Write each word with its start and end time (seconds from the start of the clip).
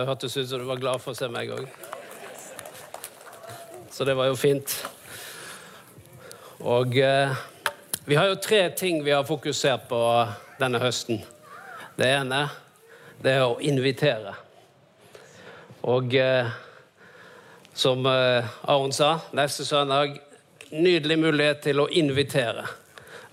Det 0.00 0.06
hørtes 0.08 0.36
ut 0.36 0.48
som 0.48 0.58
du 0.58 0.64
var 0.64 0.78
glad 0.80 1.00
for 1.04 1.12
å 1.12 1.16
se 1.18 1.26
meg 1.28 1.50
òg. 1.52 1.66
Så 3.92 4.06
det 4.08 4.14
var 4.16 4.30
jo 4.30 4.36
fint. 4.40 4.72
Og 6.64 6.96
eh, 6.96 7.34
vi 8.08 8.16
har 8.16 8.30
jo 8.30 8.38
tre 8.40 8.62
ting 8.72 9.02
vi 9.04 9.12
har 9.12 9.26
fokusert 9.28 9.84
på 9.90 9.98
denne 10.56 10.80
høsten. 10.80 11.20
Det 12.00 12.08
ene 12.08 12.38
det 13.20 13.34
er 13.42 13.44
å 13.44 13.58
invitere. 13.60 14.32
Og 15.84 16.16
eh, 16.16 16.48
som 17.76 18.08
eh, 18.08 18.48
Aron 18.72 18.96
sa, 18.96 19.18
neste 19.36 19.68
søndag 19.68 20.16
nydelig 20.72 21.20
mulighet 21.26 21.60
til 21.68 21.84
å 21.84 21.90
invitere. 21.92 22.64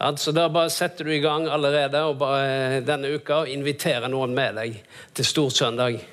Altså, 0.04 0.35
da 0.35 0.49
bare 0.52 0.76
setter 0.76 1.07
du 1.07 1.15
i 1.15 1.23
gang 1.23 1.48
allerede 1.48 2.04
og 2.12 2.20
bare, 2.20 2.84
denne 2.84 3.15
uka 3.15 3.45
og 3.45 3.55
inviterer 3.55 4.12
noen 4.12 4.35
med 4.35 4.59
deg 4.59 4.81
til 5.15 5.31
Storsøndag. 5.31 6.04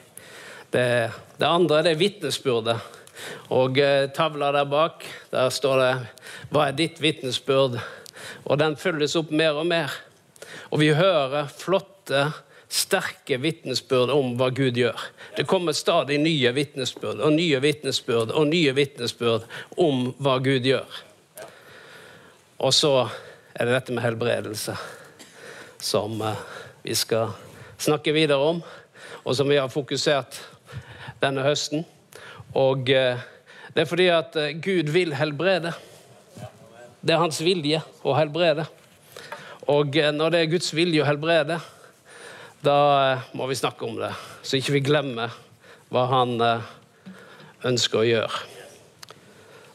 Det, 0.74 1.10
det 1.38 1.46
andre 1.46 1.84
det 1.86 1.92
er 1.94 2.00
vitnesbyrdet. 2.00 2.80
Og 3.54 3.78
eh, 3.78 4.08
tavla 4.10 4.48
der 4.56 4.66
bak, 4.66 5.04
der 5.30 5.52
står 5.54 5.76
det 5.78 5.92
'Hva 6.50 6.68
er 6.68 6.72
ditt 6.72 6.98
vitnesbyrd?' 7.02 7.78
Og 8.44 8.58
den 8.58 8.76
følges 8.76 9.14
opp 9.16 9.30
mer 9.30 9.54
og 9.54 9.66
mer. 9.66 9.92
Og 10.70 10.80
vi 10.80 10.90
hører 10.90 11.46
flotte, 11.46 12.32
sterke 12.68 13.38
vitnesbyrd 13.38 14.10
om 14.10 14.34
hva 14.36 14.50
Gud 14.50 14.74
gjør. 14.74 14.98
Det 15.36 15.46
kommer 15.46 15.72
stadig 15.72 16.18
nye 16.18 16.52
vitnesbyrd 16.52 17.20
og 17.20 17.32
nye 17.32 17.60
vitnesbyrd 17.62 18.34
og 18.34 18.46
nye 18.46 18.74
vitnesbyrd 18.74 19.46
om 19.78 20.14
hva 20.18 20.38
Gud 20.42 20.66
gjør. 20.66 20.90
Og 22.58 22.74
så 22.74 23.08
er 23.54 23.64
det 23.64 23.74
dette 23.78 23.92
med 23.92 24.02
helbredelse 24.02 24.74
som 25.78 26.20
eh, 26.22 26.34
vi 26.82 26.94
skal 26.94 27.30
snakke 27.78 28.12
videre 28.12 28.42
om, 28.42 28.62
og 29.24 29.36
som 29.36 29.48
vi 29.48 29.58
har 29.58 29.72
fokusert 29.72 30.38
denne 31.22 31.44
høsten. 31.46 31.84
Og 32.54 32.90
eh, 32.92 33.20
det 33.74 33.84
er 33.84 33.90
fordi 33.90 34.08
at 34.12 34.36
eh, 34.40 34.54
Gud 34.60 34.92
vil 34.94 35.14
helbrede. 35.16 35.72
Det 37.00 37.16
er 37.16 37.22
hans 37.22 37.40
vilje 37.44 37.80
å 38.04 38.16
helbrede. 38.16 38.66
Og 39.72 39.96
når 40.12 40.32
det 40.32 40.40
er 40.42 40.52
Guds 40.52 40.70
vilje 40.76 41.00
å 41.00 41.08
helbrede, 41.08 41.56
da 42.64 42.78
må 43.36 43.48
vi 43.48 43.56
snakke 43.56 43.86
om 43.88 43.96
det, 43.96 44.12
så 44.44 44.58
ikke 44.58 44.76
vi 44.76 44.84
glemmer 44.84 45.32
hva 45.92 46.04
han 46.10 46.36
ønsker 47.64 48.00
å 48.00 48.08
gjøre. 48.08 48.42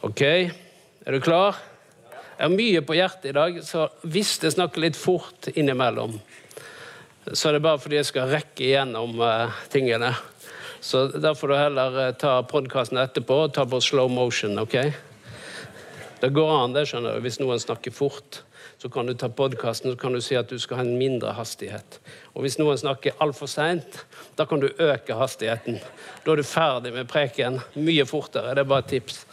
OK, 0.05 0.21
er 0.23 1.17
du 1.17 1.19
klar? 1.25 1.57
Jeg 2.39 2.45
har 2.45 2.53
mye 2.53 2.81
på 2.87 2.95
hjertet 2.95 3.31
i 3.33 3.35
dag, 3.35 3.57
så 3.67 3.89
hvis 4.07 4.37
jeg 4.39 4.53
snakker 4.53 4.79
litt 4.79 4.95
fort 4.95 5.49
innimellom, 5.51 6.13
så 7.33 7.49
er 7.49 7.57
det 7.57 7.63
bare 7.65 7.79
fordi 7.81 7.99
jeg 7.99 8.09
skal 8.09 8.31
rekke 8.31 8.65
igjennom 8.65 9.19
uh, 9.21 9.55
tingene. 9.71 10.13
Så 10.79 11.07
da 11.11 11.33
får 11.35 11.51
du 11.51 11.55
heller 11.57 11.97
uh, 11.99 12.11
ta 12.17 12.39
podkasten 12.47 13.01
etterpå 13.01 13.43
og 13.45 13.55
ta 13.55 13.65
på 13.69 13.81
slow 13.83 14.09
motion, 14.11 14.57
OK? 14.61 14.77
Det 16.19 16.29
går 16.35 16.51
an, 16.51 16.75
det, 16.75 16.85
skjønner 16.89 17.15
du. 17.15 17.23
Hvis 17.23 17.39
noen 17.39 17.59
snakker 17.61 17.95
fort, 17.95 18.41
så 18.79 18.89
kan 18.91 19.07
du 19.07 19.13
ta 19.15 19.27
podkasten 19.31 19.91
og 19.91 19.99
kan 19.99 20.15
du 20.15 20.21
si 20.23 20.35
at 20.39 20.51
du 20.51 20.59
skal 20.59 20.79
ha 20.79 20.83
en 20.87 20.97
mindre 20.99 21.31
hastighet. 21.35 21.99
Og 22.33 22.43
hvis 22.45 22.57
noen 22.59 22.79
snakker 22.79 23.17
altfor 23.23 23.51
seint, 23.51 24.01
da 24.39 24.45
kan 24.47 24.63
du 24.63 24.69
øke 24.71 25.15
hastigheten. 25.19 25.79
Da 26.23 26.33
er 26.33 26.39
du 26.39 26.47
ferdig 26.47 26.93
med 26.95 27.09
preken 27.11 27.59
mye 27.75 28.07
fortere. 28.07 28.55
Det 28.55 28.63
er 28.63 28.71
bare 28.71 28.85
et 28.87 28.93
tips. 28.95 29.23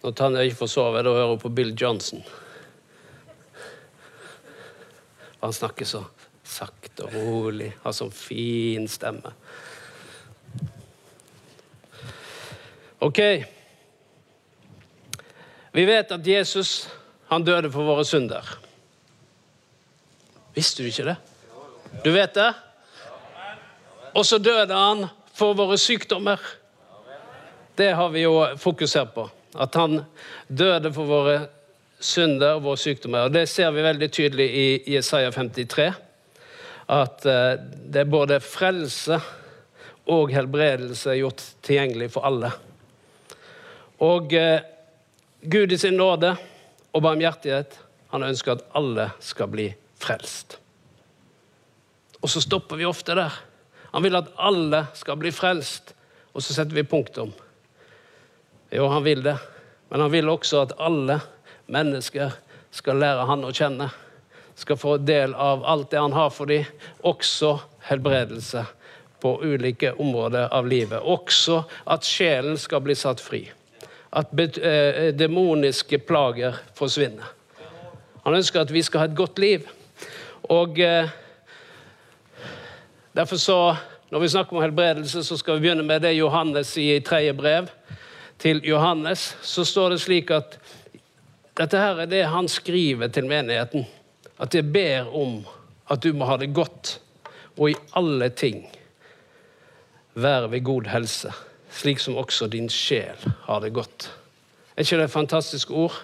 Når 0.00 0.14
Tanja 0.16 0.44
ikke 0.44 0.62
får 0.62 0.70
sove, 0.72 1.02
da 1.04 1.12
hører 1.12 1.34
hun 1.34 1.42
på 1.42 1.52
Bill 1.52 1.74
Johnson. 1.76 2.22
Han 5.40 5.52
snakker 5.52 5.88
så 5.88 6.04
sakte 6.44 7.06
og 7.06 7.14
rolig, 7.14 7.70
har 7.84 7.94
sånn 7.96 8.12
fin 8.12 8.88
stemme. 8.90 9.32
Ok. 13.00 13.20
Vi 15.72 15.84
vet 15.88 16.12
at 16.12 16.26
Jesus 16.26 16.88
han 17.30 17.44
døde 17.46 17.70
for 17.72 17.86
våre 17.86 18.04
synder. 18.04 18.44
Visste 20.56 20.82
du 20.82 20.90
ikke 20.90 21.06
det? 21.12 21.16
Du 22.04 22.10
vet 22.12 22.34
det? 22.34 22.50
Og 24.18 24.26
så 24.26 24.40
døde 24.42 24.74
han 24.74 25.06
for 25.32 25.54
våre 25.56 25.78
sykdommer. 25.78 26.40
Det 27.78 27.92
har 27.96 28.10
vi 28.12 28.24
jo 28.26 28.34
fokusert 28.60 29.14
på. 29.14 29.28
At 29.54 29.74
han 29.74 30.04
døde 30.46 30.92
for 30.94 31.10
våre 31.10 31.38
synder 32.00 32.56
og 32.56 32.64
våre 32.68 32.80
sykdommer. 32.80 33.26
Og 33.26 33.34
Det 33.34 33.48
ser 33.48 33.70
vi 33.74 33.84
veldig 33.84 34.10
tydelig 34.12 34.48
i 34.50 34.66
Jesaja 34.94 35.30
53. 35.34 35.90
At 36.90 37.26
eh, 37.26 37.52
det 37.60 38.04
er 38.04 38.10
både 38.10 38.40
frelse 38.42 39.20
og 40.10 40.32
helbredelse 40.34 41.18
gjort 41.18 41.44
tilgjengelig 41.62 42.10
for 42.14 42.26
alle. 42.26 42.50
Og 44.02 44.32
eh, 44.34 44.62
Gud 45.40 45.72
i 45.72 45.78
sin 45.80 45.96
nåde 45.96 46.34
og 46.90 47.04
barmhjertighet, 47.04 47.78
han 48.10 48.26
ønsker 48.26 48.56
at 48.56 48.66
alle 48.74 49.10
skal 49.22 49.50
bli 49.52 49.68
frelst. 50.00 50.58
Og 52.20 52.28
så 52.28 52.42
stopper 52.42 52.80
vi 52.80 52.88
ofte 52.88 53.14
der. 53.16 53.32
Han 53.92 54.04
vil 54.04 54.18
at 54.18 54.32
alle 54.38 54.84
skal 54.98 55.18
bli 55.20 55.32
frelst, 55.34 55.94
og 56.34 56.42
så 56.42 56.54
setter 56.54 56.76
vi 56.76 56.86
punktum. 56.86 57.32
Jo, 58.70 58.86
han 58.86 59.04
vil 59.04 59.22
det. 59.22 59.36
Men 59.88 60.00
han 60.00 60.10
vil 60.10 60.28
også 60.28 60.62
at 60.62 60.72
alle 60.78 61.18
mennesker 61.66 62.30
skal 62.70 63.00
lære 63.02 63.26
han 63.26 63.42
å 63.42 63.50
kjenne. 63.54 63.88
Skal 64.54 64.78
få 64.78 64.96
del 65.02 65.34
av 65.34 65.64
alt 65.66 65.90
det 65.90 65.98
han 65.98 66.14
har 66.14 66.30
for 66.30 66.50
dem, 66.50 66.68
også 67.02 67.56
helbredelse 67.88 68.62
på 69.20 69.32
ulike 69.42 69.92
områder 69.92 70.52
av 70.54 70.68
livet. 70.68 71.00
Også 71.02 71.64
at 71.90 72.06
sjelen 72.06 72.58
skal 72.60 72.84
bli 72.84 72.94
satt 72.94 73.20
fri. 73.20 73.42
At 74.14 74.30
eh, 74.38 75.10
demoniske 75.14 75.98
plager 76.06 76.60
forsvinner. 76.78 77.34
Han 78.22 78.36
ønsker 78.36 78.62
at 78.62 78.70
vi 78.70 78.82
skal 78.86 79.02
ha 79.02 79.10
et 79.10 79.18
godt 79.18 79.42
liv. 79.42 79.66
Og 80.50 80.78
eh, 80.78 81.10
derfor 83.16 83.36
så, 83.36 83.60
Når 84.10 84.20
vi 84.20 84.28
snakker 84.28 84.56
om 84.56 84.62
helbredelse, 84.62 85.22
så 85.22 85.36
skal 85.38 85.54
vi 85.54 85.60
begynne 85.60 85.84
med 85.86 86.02
det 86.02 86.16
Johannes 86.16 86.72
sier 86.74 86.96
i 86.98 87.02
tredje 87.06 87.30
brev 87.38 87.68
til 88.40 88.62
Johannes, 88.64 89.34
så 89.42 89.64
står 89.68 89.94
det 89.94 90.00
slik 90.00 90.30
at 90.32 90.56
dette 91.60 91.76
her 91.76 91.98
er 92.00 92.08
det 92.08 92.22
han 92.32 92.48
skriver 92.48 93.10
til 93.12 93.28
menigheten. 93.28 93.84
At 94.40 94.54
jeg 94.56 94.72
ber 94.72 95.10
om 95.12 95.42
at 95.90 96.00
du 96.00 96.14
må 96.16 96.24
ha 96.24 96.38
det 96.40 96.54
godt, 96.56 96.94
og 97.58 97.72
i 97.72 97.76
alle 97.98 98.30
ting 98.32 98.62
være 100.16 100.48
ved 100.54 100.64
god 100.64 100.88
helse, 100.88 101.32
slik 101.70 102.00
som 102.00 102.16
også 102.16 102.48
din 102.48 102.70
sjel 102.72 103.28
har 103.44 103.60
det 103.60 103.74
godt. 103.76 104.08
Er 104.76 104.86
ikke 104.86 105.02
det 105.02 105.10
et 105.10 105.16
fantastisk 105.18 105.70
ord? 105.70 106.00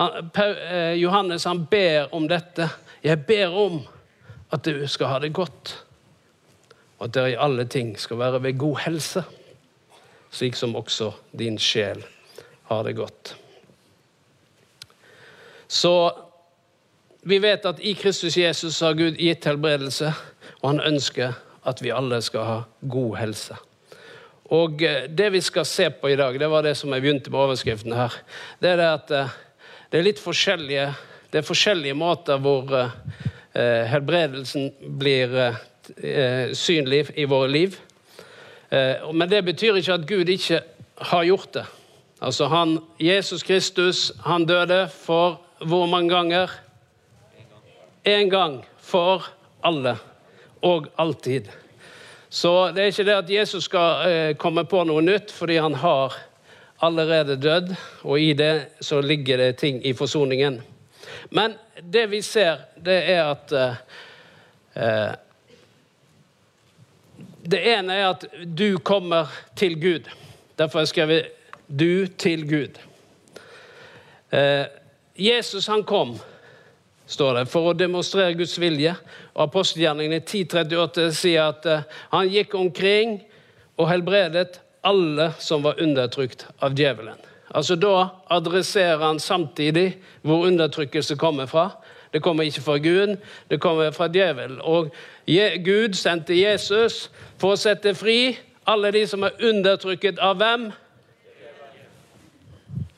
Han, 0.00 0.32
eh, 0.34 0.96
Johannes 0.98 1.44
han 1.44 1.66
ber 1.70 2.08
om 2.14 2.24
dette. 2.28 2.70
Jeg 3.04 3.26
ber 3.26 3.52
om 3.52 3.82
at 4.50 4.64
du 4.64 4.86
skal 4.88 5.12
ha 5.12 5.18
det 5.20 5.34
godt, 5.34 5.76
og 6.98 7.04
at 7.04 7.14
dere 7.14 7.34
i 7.34 7.38
alle 7.38 7.66
ting 7.68 7.98
skal 8.00 8.18
være 8.18 8.42
ved 8.42 8.58
god 8.58 8.78
helse 8.86 9.24
slik 10.34 10.56
som 10.58 10.74
også 10.76 11.12
din 11.32 11.58
sjel 11.62 12.02
har 12.68 12.84
det 12.84 12.96
godt. 12.98 13.34
Så 15.68 15.94
vi 17.24 17.38
vet 17.38 17.64
at 17.66 17.80
i 17.80 17.94
Kristus 17.94 18.36
Jesus 18.36 18.80
har 18.84 18.96
Gud 18.98 19.16
gitt 19.20 19.46
helbredelse, 19.48 20.10
og 20.60 20.74
han 20.74 20.82
ønsker 20.92 21.38
at 21.64 21.80
vi 21.82 21.94
alle 21.94 22.20
skal 22.22 22.44
ha 22.44 22.58
god 22.90 23.16
helse. 23.16 23.56
Og 24.52 24.82
eh, 24.84 25.06
Det 25.08 25.30
vi 25.32 25.40
skal 25.40 25.64
se 25.64 25.88
på 25.90 26.10
i 26.12 26.16
dag, 26.20 26.36
det 26.40 26.50
var 26.50 26.62
det 26.62 26.74
som 26.76 26.92
jeg 26.92 27.00
begynte 27.00 27.32
med 27.32 27.40
overskriften 27.40 27.96
her, 27.96 28.12
det 28.60 28.74
er 28.74 28.76
det 28.76 28.90
at 28.90 29.14
eh, 29.16 29.38
det 29.90 30.00
er 30.00 30.08
litt 30.08 30.20
forskjellige, 30.20 30.88
det 31.32 31.40
er 31.40 31.46
forskjellige 31.46 31.96
måter 31.96 32.42
hvor 32.42 32.74
eh, 32.76 33.84
helbredelsen 33.88 34.72
blir 34.98 35.54
synlig 36.56 37.10
i 37.20 37.26
våre 37.28 37.50
liv. 37.52 37.74
Eh, 38.70 39.12
men 39.12 39.30
det 39.30 39.44
betyr 39.44 39.80
ikke 39.80 39.98
at 39.98 40.06
Gud 40.08 40.28
ikke 40.28 40.60
har 40.98 41.24
gjort 41.24 41.54
det. 41.54 41.64
Altså 42.22 42.48
han, 42.48 42.78
Jesus 43.00 43.42
Kristus 43.42 44.12
han 44.24 44.46
døde 44.46 44.88
for 44.88 45.40
hvor 45.64 45.86
mange 45.86 46.14
ganger? 46.14 46.50
Én 48.04 48.28
gang 48.28 48.64
for 48.78 49.26
alle 49.64 49.96
og 50.62 50.86
alltid. 50.98 51.48
Så 52.28 52.72
det 52.74 52.82
er 52.82 52.92
ikke 52.92 53.04
det 53.04 53.16
at 53.16 53.30
Jesus 53.30 53.64
skal 53.64 54.08
eh, 54.10 54.36
komme 54.36 54.64
på 54.64 54.84
noe 54.84 55.02
nytt 55.04 55.32
fordi 55.32 55.56
han 55.62 55.76
har 55.78 56.16
allerede 56.84 57.36
dødd, 57.40 57.74
og 58.02 58.20
i 58.20 58.32
det 58.36 58.66
så 58.80 59.00
ligger 59.00 59.36
det 59.40 59.56
ting 59.56 59.78
i 59.86 59.92
forsoningen. 59.96 60.58
Men 61.30 61.54
det 61.92 62.10
vi 62.10 62.20
ser, 62.22 62.66
det 62.76 62.98
er 63.12 63.30
at 63.30 63.54
eh, 64.74 65.12
det 67.50 67.60
ene 67.74 67.94
er 67.94 68.08
at 68.08 68.26
du 68.58 68.78
kommer 68.78 69.32
til 69.56 69.76
Gud. 69.80 70.10
Derfor 70.58 70.78
har 70.78 70.82
jeg 70.82 70.88
skrevet 70.88 71.26
'du 71.68 72.06
til 72.06 72.44
Gud'. 72.44 72.78
Eh, 74.32 74.66
Jesus 75.16 75.66
han 75.66 75.84
kom 75.84 76.18
står 77.06 77.34
det, 77.34 77.46
for 77.46 77.70
å 77.70 77.76
demonstrere 77.76 78.34
Guds 78.34 78.56
vilje. 78.60 78.94
Og 79.34 79.42
Apostelgjerningene 79.48 80.20
10.38 80.20 81.10
sier 81.12 81.50
at 81.52 81.66
eh, 81.66 81.86
han 82.10 82.28
gikk 82.28 82.54
omkring 82.54 83.20
og 83.76 83.88
helbredet 83.90 84.60
alle 84.84 85.32
som 85.38 85.64
var 85.64 85.80
undertrykt 85.82 86.46
av 86.58 86.76
djevelen. 86.76 87.18
Altså 87.54 87.76
Da 87.76 88.08
adresserer 88.34 89.02
han 89.04 89.20
samtidig 89.20 89.94
hvor 90.22 90.46
undertrykkelse 90.48 91.16
kommer 91.16 91.46
fra. 91.46 91.70
Det 92.12 92.22
kommer 92.22 92.46
ikke 92.46 92.62
fra 92.62 92.78
Gud, 92.78 93.16
det 93.50 93.60
kommer 93.60 93.90
fra 93.90 94.08
djevelen. 94.08 94.60
Og 94.62 94.90
Gud 95.26 95.96
sendte 95.96 96.34
Jesus 96.36 97.08
for 97.40 97.54
å 97.54 97.60
sette 97.60 97.94
fri 97.96 98.34
alle 98.68 98.90
de 98.92 99.04
som 99.08 99.24
er 99.24 99.38
undertrykket 99.40 100.20
av 100.22 100.36
hvem? 100.40 100.66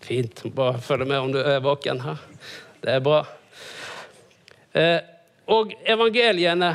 Fint. 0.07 0.43
Bare 0.55 0.81
følg 0.83 1.07
med 1.07 1.19
om 1.21 1.33
du 1.35 1.41
er 1.43 1.63
våken 1.63 2.01
her. 2.03 2.19
Det 2.83 2.93
er 2.99 3.03
bra. 3.03 3.25
Eh, 4.77 5.01
og 5.51 5.73
evangeliene 5.87 6.75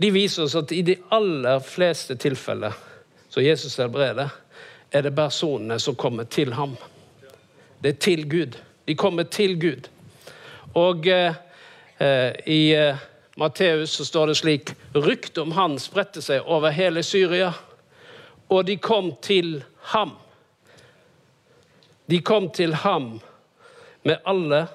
de 0.00 0.10
viser 0.12 0.46
oss 0.46 0.56
at 0.56 0.72
i 0.72 0.80
de 0.84 0.96
aller 1.12 1.60
fleste 1.64 2.16
tilfeller 2.20 2.76
som 3.30 3.44
Jesus 3.44 3.76
helbreder, 3.78 4.30
er 4.90 5.04
det 5.06 5.12
personene 5.14 5.76
som 5.78 5.94
kommer 5.94 6.24
til 6.24 6.54
ham. 6.56 6.72
Det 7.82 7.94
er 7.94 8.00
til 8.00 8.24
Gud. 8.28 8.56
De 8.88 8.96
kommer 8.98 9.28
til 9.28 9.54
Gud. 9.60 9.88
Og 10.74 11.06
eh, 11.06 11.34
eh 12.00 12.32
i 12.46 12.74
eh, 12.74 12.96
Matteus 13.40 13.90
så 13.96 14.04
står 14.04 14.26
det 14.26 14.34
slik 14.34 14.70
Ryktet 14.92 15.38
om 15.38 15.52
han 15.56 15.78
spredte 15.80 16.20
seg 16.20 16.44
over 16.44 16.74
hele 16.76 17.00
Syria, 17.00 17.54
og 18.52 18.66
de 18.68 18.74
kom 18.76 19.14
til 19.24 19.62
ham. 19.94 20.10
De 22.04 22.18
kom 22.20 22.50
til 22.52 22.74
ham 22.82 23.14
med 24.04 24.20
alle 24.28 24.66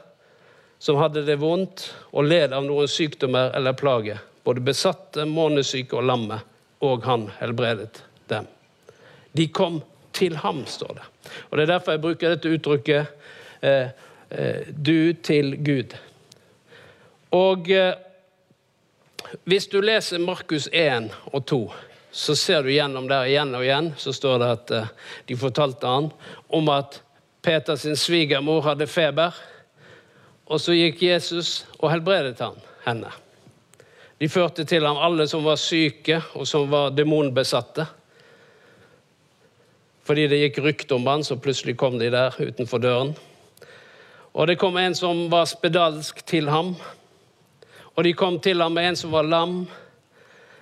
som 0.81 0.97
hadde 0.97 1.21
det 1.27 1.35
vondt 1.43 1.83
og 2.09 2.25
led 2.25 2.55
av 2.57 2.65
noen 2.65 2.89
sykdommer 2.89 3.53
eller 3.53 3.77
plager. 3.77 4.23
Både 4.41 4.63
besatte, 4.65 5.27
månesyke 5.29 5.99
og 5.99 6.07
lamme. 6.09 6.39
Og 6.81 7.05
han 7.05 7.27
helbredet 7.37 8.01
dem. 8.33 8.47
De 9.37 9.45
kom 9.53 9.77
til 10.13 10.39
ham, 10.41 10.63
står 10.65 10.97
det. 10.97 11.05
Og 11.51 11.57
Det 11.57 11.67
er 11.67 11.71
derfor 11.75 11.93
jeg 11.93 12.01
bruker 12.01 12.33
dette 12.33 12.49
uttrykket 12.49 13.05
eh, 13.61 13.93
eh, 14.29 14.73
'du 14.73 15.13
til 15.21 15.53
Gud'. 15.61 15.95
Og 17.31 17.69
eh, 17.69 17.93
hvis 19.43 19.67
du 19.71 19.79
leser 19.81 20.21
Markus 20.21 20.69
1 20.71 21.11
og 21.31 21.45
2, 21.45 21.59
så 22.15 22.35
ser 22.35 22.63
du 22.63 22.71
gjennom 22.71 23.09
der 23.09 23.27
igjen 23.27 23.51
og 23.57 23.65
igjen 23.65 23.89
så 23.99 24.13
står 24.15 24.39
det 24.39 24.51
at 24.53 24.71
eh, 24.71 24.93
de 25.27 25.35
fortalte 25.39 25.89
han 25.89 26.07
om 26.47 26.71
at 26.71 27.01
Peters 27.45 27.83
svigermor 27.99 28.63
hadde 28.65 28.87
feber. 28.87 29.35
Og 30.45 30.61
så 30.61 30.73
gikk 30.77 31.03
Jesus 31.03 31.65
og 31.81 31.91
helbredet 31.91 32.39
han, 32.41 32.57
henne. 32.85 33.11
De 34.17 34.29
førte 34.31 34.63
til 34.65 34.85
ham 34.87 34.97
alle 35.01 35.27
som 35.27 35.43
var 35.45 35.59
syke 35.59 36.21
og 36.33 36.47
som 36.47 36.69
var 36.71 36.93
demonbesatte. 36.95 37.85
Fordi 40.05 40.27
det 40.31 40.39
gikk 40.43 40.61
rykte 40.63 40.95
om 40.95 41.07
han, 41.09 41.25
så 41.25 41.37
plutselig 41.41 41.75
kom 41.81 41.97
de 41.99 42.11
der 42.13 42.37
utenfor 42.39 42.81
døren. 42.81 43.15
Og 44.35 44.47
det 44.47 44.59
kom 44.61 44.77
en 44.77 44.95
som 44.95 45.25
var 45.31 45.47
spedalsk 45.49 46.21
til 46.27 46.49
ham. 46.51 46.75
Og 47.95 48.03
de 48.03 48.13
kom 48.13 48.39
til 48.43 48.61
ham 48.61 48.75
med 48.75 48.89
en 48.89 48.97
som 48.99 49.13
var 49.15 49.23
lam. 49.23 49.65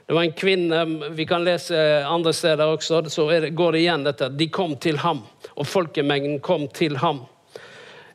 Det 0.05 0.13
var 0.13 0.23
en 0.23 0.35
kvinne 0.37 1.09
Vi 1.17 1.25
kan 1.25 1.45
lese 1.45 1.77
andre 2.05 2.33
steder 2.33 2.65
også, 2.75 3.03
så 3.09 3.25
går 3.49 3.71
det 3.71 3.79
igjen 3.81 4.05
dette. 4.05 4.29
De 4.29 4.49
kom 4.49 4.75
til 4.77 4.99
ham, 5.01 5.23
og 5.55 5.67
folkemengden 5.67 6.39
kom 6.39 6.67
til 6.67 6.97
ham. 7.01 7.23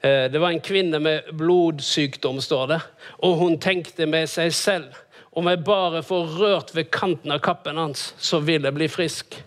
Eh, 0.01 0.31
det 0.31 0.39
var 0.39 0.51
en 0.51 0.61
kvinne 0.61 1.01
med 1.03 1.33
blodsykdom, 1.33 2.41
står 2.41 2.67
det. 2.67 2.81
Og 3.27 3.37
hun 3.41 3.59
tenkte 3.59 4.07
med 4.07 4.31
seg 4.31 4.55
selv 4.55 4.95
om 5.35 5.51
jeg 5.51 5.65
bare 5.67 6.03
får 6.03 6.39
rørt 6.39 6.75
ved 6.75 6.91
kanten 6.95 7.35
av 7.35 7.43
kappen 7.43 7.79
hans, 7.79 8.13
så 8.19 8.41
vil 8.43 8.67
jeg 8.67 8.75
bli 8.75 8.89
frisk. 8.91 9.41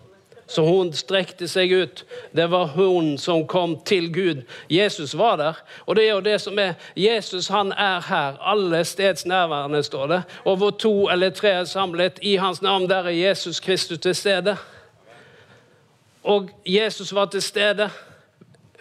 Så 0.46 0.64
hun 0.66 0.92
strekte 0.92 1.48
seg 1.48 1.72
ut. 1.72 2.04
Det 2.36 2.48
var 2.50 2.74
hun 2.74 3.14
som 3.18 3.46
kom 3.46 3.78
til 3.86 4.10
Gud. 4.12 4.42
Jesus 4.70 5.14
var 5.18 5.36
der. 5.36 5.60
Og 5.86 5.96
det 5.96 6.04
er 6.04 6.12
jo 6.12 6.20
det 6.20 6.40
som 6.40 6.58
er 6.58 6.74
Jesus 6.96 7.48
han 7.48 7.72
er 7.72 8.02
her. 8.08 8.36
Alle 8.40 8.84
steds 8.84 9.26
nærværende, 9.26 9.82
står 9.82 10.06
det. 10.06 10.22
Og 10.44 10.56
hvor 10.56 10.70
to 10.70 11.08
eller 11.08 11.30
tre 11.30 11.48
er 11.48 11.64
samlet 11.64 12.18
i 12.22 12.36
hans 12.36 12.62
navn, 12.62 12.88
der 12.90 13.04
er 13.04 13.10
Jesus 13.10 13.60
Kristus 13.60 13.98
til 13.98 14.14
stede. 14.14 14.56
Og 16.22 16.50
Jesus 16.66 17.14
var 17.14 17.26
til 17.26 17.42
stede 17.42 17.90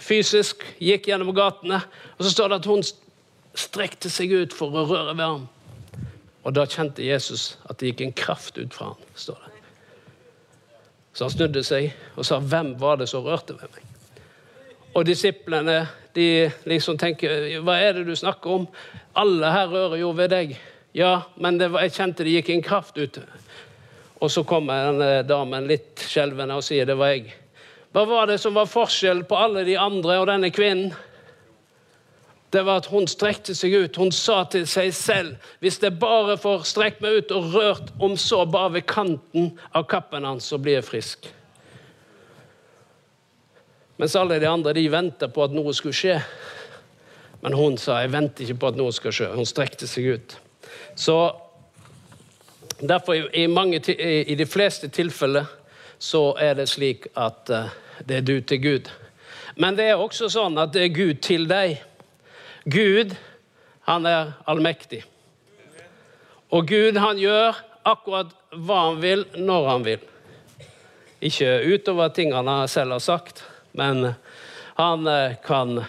fysisk, 0.01 0.65
gikk 0.79 1.07
gjennom 1.09 1.33
gatene. 1.35 1.81
Og 2.17 2.25
så 2.25 2.31
står 2.31 2.47
det 2.47 2.61
at 2.61 2.69
hun 2.69 2.83
strekte 3.55 4.09
seg 4.09 4.33
ut 4.33 4.53
for 4.55 4.73
å 4.73 4.85
røre 4.89 5.15
ved 5.15 5.25
ham. 5.25 5.47
Og 6.41 6.55
da 6.57 6.65
kjente 6.65 7.05
Jesus 7.05 7.55
at 7.69 7.79
det 7.79 7.91
gikk 7.91 8.05
en 8.05 8.17
kraft 8.17 8.57
ut 8.57 8.73
fra 8.73 8.93
ham. 8.93 9.09
står 9.15 9.41
det. 9.45 9.50
Så 11.13 11.27
han 11.27 11.31
snudde 11.31 11.63
seg 11.63 11.91
og 12.15 12.25
sa, 12.25 12.39
'Hvem 12.39 12.79
var 12.79 12.95
det 12.95 13.09
som 13.09 13.23
rørte 13.23 13.53
ved 13.53 13.69
meg?' 13.73 13.85
Og 14.95 15.05
disiplene 15.05 15.87
de 16.15 16.51
liksom 16.65 16.97
tenker, 16.97 17.59
'Hva 17.61 17.75
er 17.81 17.93
det 17.93 18.07
du 18.07 18.15
snakker 18.15 18.49
om?' 18.49 18.67
'Alle 19.15 19.51
her 19.51 19.67
rører 19.67 19.99
jo 19.99 20.11
ved 20.11 20.29
deg.' 20.29 20.57
'Ja, 20.93 21.21
men 21.37 21.57
var, 21.57 21.81
jeg 21.81 21.91
kjente 21.91 22.23
det 22.23 22.31
gikk 22.31 22.49
en 22.49 22.63
kraft 22.63 22.97
ut.' 22.97 23.19
Og 24.21 24.31
så 24.31 24.43
kommer 24.43 24.91
denne 24.91 25.23
damen 25.27 25.67
litt 25.67 25.99
skjelvende 25.99 26.55
og 26.55 26.63
sier, 26.63 26.85
'Det 26.85 26.97
var 26.97 27.07
jeg.' 27.07 27.33
Hva 27.91 28.05
var 28.07 28.25
det 28.25 28.39
som 28.39 28.53
var 28.53 28.65
forskjell 28.71 29.23
på 29.23 29.35
alle 29.35 29.65
de 29.65 29.77
andre 29.77 30.19
og 30.19 30.27
denne 30.27 30.49
kvinnen? 30.49 30.93
Det 32.51 32.63
var 32.67 32.81
at 32.81 32.89
hun 32.91 33.07
strekte 33.07 33.55
seg 33.55 33.73
ut. 33.73 33.97
Hun 33.97 34.11
sa 34.11 34.41
til 34.51 34.65
seg 34.67 34.91
selv 34.95 35.51
hvis 35.63 35.79
jeg 35.81 35.99
bare 35.99 36.37
får 36.39 36.65
strekt 36.67 37.03
meg 37.03 37.21
ut 37.21 37.35
og 37.35 37.53
rørt 37.55 37.91
om 37.99 38.17
så 38.19 38.43
bare 38.45 38.75
ved 38.77 38.87
kanten 38.91 39.53
av 39.71 39.87
kappen 39.91 40.27
hans, 40.27 40.49
så 40.51 40.59
blir 40.59 40.79
jeg 40.79 40.87
frisk. 40.87 41.29
Mens 44.01 44.17
alle 44.17 44.39
de 44.41 44.49
andre 44.49 44.73
de 44.75 44.87
venta 44.91 45.29
på 45.31 45.45
at 45.45 45.53
noe 45.55 45.73
skulle 45.77 45.95
skje. 45.95 46.17
Men 47.41 47.55
hun 47.57 47.77
sa 47.79 48.01
jeg 48.01 48.13
venter 48.13 48.45
ikke 48.45 48.61
på 48.63 48.73
at 48.73 48.79
noe 48.79 48.91
skal 48.95 49.15
skje. 49.15 49.31
Hun 49.37 49.47
strekte 49.47 49.87
seg 49.89 50.11
ut. 50.17 50.37
Så 50.99 51.21
Derfor, 52.81 53.35
i, 53.35 53.47
mange, 53.47 53.77
i 54.25 54.35
de 54.35 54.45
fleste 54.45 54.87
tilfeller, 54.89 55.45
så 55.99 56.31
er 56.41 56.55
det 56.57 56.65
slik 56.69 57.05
at 57.13 57.49
eh, 57.53 57.69
det 58.07 58.15
er 58.17 58.25
du 58.25 58.39
til 58.41 58.61
Gud. 58.61 58.89
Men 59.55 59.77
det 59.77 59.85
er 59.91 60.01
også 60.01 60.31
sånn 60.33 60.57
at 60.57 60.73
det 60.73 60.87
er 60.87 60.95
Gud 60.95 61.19
til 61.21 61.45
deg. 61.49 61.77
Gud, 62.63 63.15
han 63.89 64.05
er 64.05 64.33
allmektig. 64.45 65.01
Og 66.53 66.67
Gud, 66.67 66.97
han 67.01 67.17
gjør 67.17 67.57
akkurat 67.87 68.33
hva 68.51 68.83
han 68.89 69.01
vil, 69.01 69.25
når 69.39 69.67
han 69.69 69.85
vil. 69.87 70.03
Ikke 71.25 71.55
utover 71.65 72.11
ting 72.13 72.33
han 72.35 72.49
selv 72.69 72.97
har 72.97 73.01
sagt, 73.01 73.43
men 73.77 74.13
han 74.77 75.07
eh, 75.07 75.37
kan 75.45 75.79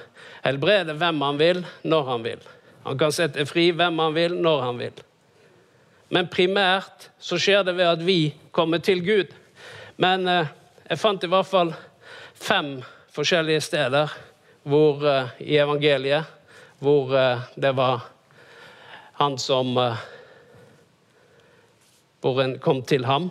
helbrede 0.44 0.96
hvem 0.96 1.20
han 1.24 1.40
vil, 1.40 1.62
når 1.84 2.08
han 2.08 2.24
vil. 2.24 2.48
Han 2.86 2.98
kan 2.98 3.14
sette 3.14 3.46
fri 3.46 3.70
hvem 3.76 4.00
han 4.00 4.16
vil, 4.16 4.36
når 4.40 4.64
han 4.64 4.80
vil. 4.80 5.04
Men 6.12 6.28
primært 6.32 7.08
så 7.20 7.38
skjer 7.40 7.64
det 7.64 7.76
ved 7.76 7.88
at 7.88 8.04
vi 8.04 8.34
kommer 8.52 8.82
til 8.84 9.04
Gud. 9.04 9.32
Men 10.00 10.28
eh, 10.28 10.52
jeg 10.88 11.00
fant 11.00 11.24
i 11.24 11.30
hvert 11.32 11.48
fall 11.48 11.72
fem 12.32 12.78
forskjellige 13.12 13.64
steder 13.64 14.12
hvor, 14.68 15.04
eh, 15.04 15.36
i 15.40 15.58
evangeliet 15.60 16.38
hvor 16.82 17.14
eh, 17.14 17.38
det 17.54 17.72
var 17.78 18.00
han 19.12 19.38
som 19.38 19.78
eh, 19.78 19.96
Hvor 22.22 22.38
en 22.42 22.58
kom 22.58 22.82
til 22.82 23.04
ham. 23.04 23.30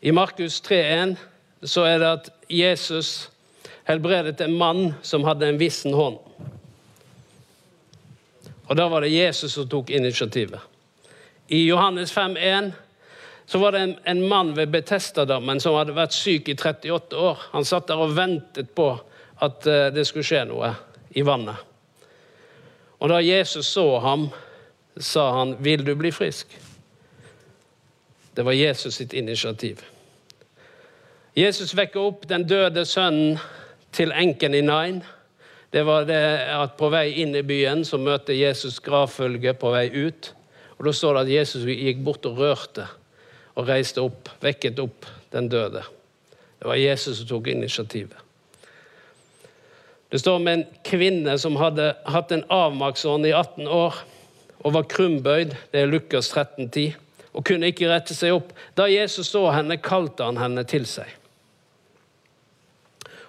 I 0.00 0.10
Markus 0.10 0.60
3,1 0.62 1.16
så 1.62 1.82
er 1.84 1.98
det 1.98 2.06
at 2.06 2.28
Jesus 2.48 3.30
helbredet 3.84 4.40
en 4.40 4.54
mann 4.54 4.92
som 5.02 5.24
hadde 5.26 5.48
en 5.48 5.58
vissen 5.58 5.94
hånd. 5.94 6.20
Og 8.70 8.76
da 8.78 8.86
var 8.88 9.02
det 9.02 9.10
Jesus 9.10 9.56
som 9.58 9.66
tok 9.68 9.90
initiativet. 9.90 10.60
I 11.48 11.64
Johannes 11.66 12.14
5,1 12.14 12.70
så 13.46 13.58
var 13.58 13.72
det 13.72 13.80
en, 13.80 13.96
en 14.04 14.28
mann 14.28 14.54
ved 14.54 14.70
Betestadammen 14.70 15.58
som 15.60 15.74
hadde 15.74 15.96
vært 15.96 16.14
syk 16.14 16.48
i 16.48 16.54
38 16.54 17.18
år. 17.18 17.42
Han 17.50 17.66
satt 17.66 17.90
der 17.90 17.98
og 17.98 18.14
ventet 18.14 18.70
på 18.78 18.92
at 19.42 19.66
eh, 19.66 19.90
det 19.90 20.06
skulle 20.06 20.30
skje 20.30 20.44
noe 20.46 20.70
i 21.18 21.26
vannet. 21.26 21.69
Og 23.00 23.08
da 23.08 23.20
Jesus 23.24 23.66
så 23.66 23.98
ham, 23.98 24.28
sa 25.00 25.30
han, 25.38 25.56
'Vil 25.60 25.86
du 25.86 25.94
bli 25.94 26.10
frisk?' 26.10 26.58
Det 28.36 28.44
var 28.44 28.52
Jesus 28.52 28.94
sitt 28.94 29.12
initiativ. 29.12 29.84
Jesus 31.36 31.76
vekker 31.76 32.00
opp 32.00 32.28
den 32.28 32.48
døde 32.48 32.84
sønnen 32.84 33.38
til 33.92 34.12
enken 34.12 34.54
i 34.54 34.60
Nain. 34.60 35.02
Det 35.72 35.86
var 35.86 36.04
det 36.04 36.22
at 36.54 36.76
på 36.78 36.88
vei 36.90 37.10
inn 37.22 37.34
i 37.34 37.42
byen 37.42 37.84
så 37.84 37.98
møter 37.98 38.34
Jesus 38.34 38.80
gravfølge 38.80 39.54
på 39.54 39.70
vei 39.70 40.06
ut. 40.06 40.34
Og 40.78 40.86
Da 40.86 40.92
står 40.92 41.14
det 41.14 41.20
at 41.20 41.32
Jesus 41.34 41.64
gikk 41.64 42.04
bort 42.04 42.26
og 42.26 42.38
rørte 42.38 42.86
og 43.54 43.68
reiste 43.68 44.00
opp, 44.00 44.28
vekket 44.40 44.78
opp 44.78 45.06
den 45.32 45.48
døde. 45.48 45.82
Det 46.58 46.68
var 46.68 46.74
Jesus 46.74 47.18
som 47.18 47.26
tok 47.26 47.46
initiativet. 47.46 48.29
Det 50.10 50.18
står 50.18 50.36
om 50.36 50.48
en 50.48 50.64
kvinne 50.84 51.36
som 51.38 51.58
hadde 51.60 51.92
hatt 52.10 52.32
en 52.34 52.42
avmaksånd 52.50 53.28
i 53.28 53.34
18 53.34 53.68
år 53.70 54.00
og 54.60 54.74
var 54.74 54.88
krumbøyd. 54.90 55.54
Det 55.70 55.82
er 55.82 55.90
Lukas 55.90 56.28
13, 56.32 56.66
10, 56.70 56.94
og 57.32 57.44
kunne 57.46 57.70
ikke 57.70 57.88
rette 57.92 58.14
seg 58.16 58.34
opp. 58.34 58.50
Da 58.76 58.88
Jesus 58.90 59.30
så 59.30 59.44
henne, 59.54 59.78
kalte 59.78 60.26
han 60.26 60.40
henne 60.40 60.64
til 60.66 60.86
seg. 60.90 61.06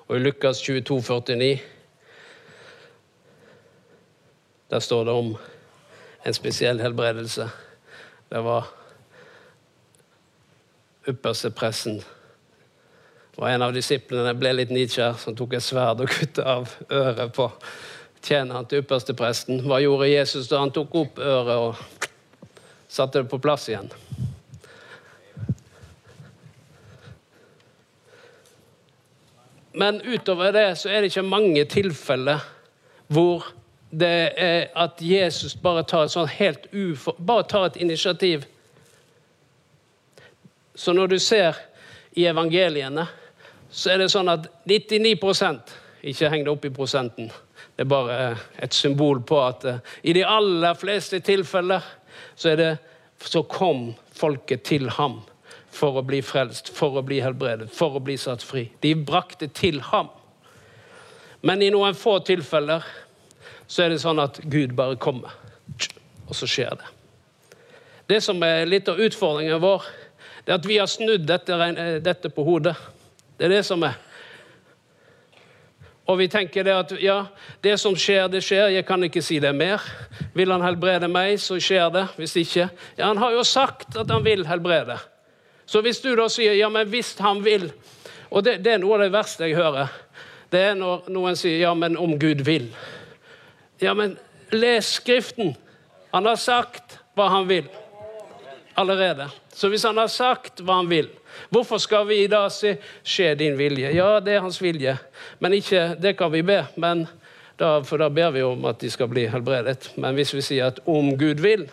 Og 0.09 0.17
i 0.17 0.23
Lukas 0.23 0.61
22, 0.65 0.97
49, 1.05 1.59
der 4.71 4.79
står 4.79 5.03
det 5.05 5.13
om 5.13 5.35
en 6.25 6.33
spesiell 6.33 6.81
helbredelse. 6.81 7.45
Det 8.31 8.41
var 8.43 8.73
ypperstepresten 11.07 12.01
og 13.37 13.47
en 13.47 13.63
av 13.63 13.73
disiplene 13.73 14.33
ble 14.37 14.51
litt 14.57 14.73
nidkjær, 14.73 15.15
som 15.21 15.35
tok 15.37 15.55
et 15.55 15.63
sverd 15.63 16.03
og 16.03 16.11
kuttet 16.11 16.43
av 16.43 16.73
øret 16.91 17.31
på 17.35 17.47
tjeneren 18.21 18.67
til 18.69 18.83
ypperstepresten. 18.83 19.63
Hva 19.65 19.79
gjorde 19.81 20.11
Jesus 20.11 20.49
da 20.51 20.59
han 20.61 20.73
tok 20.75 20.97
opp 20.99 21.21
øret 21.21 21.55
og 21.57 22.09
satte 22.91 23.21
det 23.21 23.31
på 23.31 23.39
plass 23.41 23.69
igjen? 23.71 23.89
Men 29.71 30.01
utover 30.03 30.51
det 30.51 30.67
så 30.77 30.91
er 30.91 31.01
det 31.01 31.13
ikke 31.13 31.23
mange 31.23 31.63
tilfeller 31.71 32.43
hvor 33.11 33.47
det 33.91 34.31
er 34.39 34.67
at 34.75 34.99
Jesus 35.03 35.55
bare 35.55 35.83
tar 35.87 36.07
et 36.07 36.35
helt 36.37 36.67
ufor, 36.71 37.15
bare 37.19 37.43
tar 37.43 37.65
et 37.65 37.79
initiativ. 37.79 38.43
Så 40.75 40.93
når 40.93 41.07
du 41.07 41.19
ser 41.19 41.55
i 42.11 42.25
evangeliene, 42.27 43.07
så 43.71 43.93
er 43.93 44.01
det 44.01 44.11
sånn 44.11 44.29
at 44.31 44.49
99 44.67 45.15
Ikke 46.01 46.29
heng 46.29 46.43
det 46.43 46.51
opp 46.51 46.65
i 46.65 46.73
prosenten. 46.73 47.31
Det 47.75 47.85
er 47.85 47.89
bare 47.89 48.37
et 48.59 48.73
symbol 48.73 49.21
på 49.21 49.37
at 49.41 49.65
uh, 49.65 49.79
i 50.03 50.13
de 50.13 50.23
aller 50.25 50.73
fleste 50.73 51.19
tilfeller 51.19 51.81
så, 52.35 52.55
det, 52.55 52.77
så 53.21 53.43
kom 53.43 53.93
folket 54.13 54.63
til 54.63 54.89
ham 54.89 55.21
for 55.71 55.97
å 55.97 56.03
bli 56.03 56.19
frelst, 56.21 56.73
for 56.75 56.97
å 56.99 57.03
bli 57.05 57.21
helbredet, 57.23 57.69
for 57.71 57.95
å 57.95 58.03
bli 58.03 58.17
satt 58.19 58.43
fri. 58.43 58.67
De 58.81 58.95
brakte 58.95 59.47
til 59.47 59.79
ham. 59.91 60.09
Men 61.41 61.61
i 61.61 61.71
noen 61.73 61.95
få 61.97 62.19
tilfeller 62.25 62.83
så 63.71 63.85
er 63.85 63.93
det 63.93 64.01
sånn 64.03 64.19
at 64.19 64.41
Gud 64.51 64.75
bare 64.75 64.99
kommer, 64.99 65.31
og 66.27 66.35
så 66.35 66.49
skjer 66.49 66.75
det. 66.75 66.89
Det 68.11 68.19
som 68.21 68.41
er 68.43 68.67
litt 68.67 68.89
av 68.91 68.99
utfordringen 68.99 69.61
vår, 69.63 69.85
det 70.43 70.51
er 70.51 70.59
at 70.59 70.67
vi 70.67 70.79
har 70.81 70.89
snudd 70.91 71.23
dette, 71.29 71.55
dette 72.03 72.31
på 72.35 72.43
hodet. 72.43 72.75
Det 73.41 73.47
er 73.47 73.55
det 73.55 73.63
som 73.65 73.81
er. 73.81 73.95
Og 76.05 76.19
vi 76.19 76.27
tenker 76.29 76.61
det 76.61 76.73
at 76.77 76.91
ja, 77.01 77.15
det 77.65 77.71
som 77.81 77.95
skjer, 77.97 78.27
det 78.29 78.43
skjer. 78.45 78.67
Jeg 78.69 78.85
kan 78.85 79.01
ikke 79.01 79.23
si 79.25 79.39
det 79.41 79.49
mer. 79.57 79.81
Vil 80.37 80.51
han 80.53 80.61
helbrede 80.61 81.07
meg, 81.09 81.39
så 81.41 81.55
skjer 81.57 81.87
det. 81.89 82.03
Hvis 82.19 82.35
ikke 82.37 82.67
Ja, 82.99 83.07
han 83.07 83.17
har 83.17 83.33
jo 83.33 83.41
sagt 83.41 83.97
at 83.97 84.11
han 84.13 84.21
vil 84.21 84.45
helbrede. 84.45 84.99
Så 85.65 85.81
hvis 85.81 86.03
du 86.03 86.11
da 86.13 86.27
sier 86.29 86.53
ja, 86.53 86.69
men 86.69 86.85
hvis 86.93 87.15
han 87.17 87.41
vil 87.41 87.71
Og 88.29 88.45
det, 88.45 88.59
det 88.61 88.75
er 88.75 88.83
noe 88.83 88.99
av 88.99 89.01
det 89.07 89.15
verste 89.15 89.49
jeg 89.49 89.57
hører. 89.57 89.89
Det 90.53 90.61
er 90.69 90.77
når 90.77 91.09
noen 91.09 91.35
sier 91.35 91.63
ja, 91.65 91.73
men 91.73 91.97
om 91.97 92.13
Gud 92.21 92.45
vil. 92.45 92.69
Ja, 93.81 93.95
men 93.97 94.19
les 94.53 94.99
Skriften. 95.01 95.55
Han 96.13 96.29
har 96.29 96.37
sagt 96.37 96.99
hva 97.17 97.25
han 97.33 97.49
vil 97.49 97.65
allerede. 98.77 99.31
Så 99.49 99.73
hvis 99.73 99.83
han 99.83 99.97
har 99.97 100.13
sagt 100.13 100.61
hva 100.61 100.77
han 100.83 100.93
vil, 100.93 101.09
hvorfor 101.49 101.77
skal 101.77 102.07
vi 102.07 102.27
da 102.27 102.49
si 102.49 102.75
'skje 103.03 103.35
din 103.35 103.57
vilje'? 103.57 103.95
Ja, 103.95 104.19
det 104.19 104.33
er 104.33 104.41
hans 104.41 104.61
vilje, 104.61 104.97
men 105.39 105.53
ikke 105.53 105.95
det 106.01 106.17
kan 106.17 106.31
vi 106.31 106.41
be. 106.41 106.65
Men 106.75 107.07
da, 107.59 107.79
for 107.79 107.97
da 107.97 108.09
ber 108.09 108.29
vi 108.29 108.41
om 108.41 108.65
at 108.65 108.81
de 108.81 108.89
skal 108.89 109.07
bli 109.07 109.27
helbredet. 109.27 109.91
Men 109.97 110.15
hvis 110.15 110.33
vi 110.33 110.41
sier 110.41 110.67
at 110.67 110.79
'om 110.85 111.17
Gud 111.17 111.41
vil', 111.41 111.69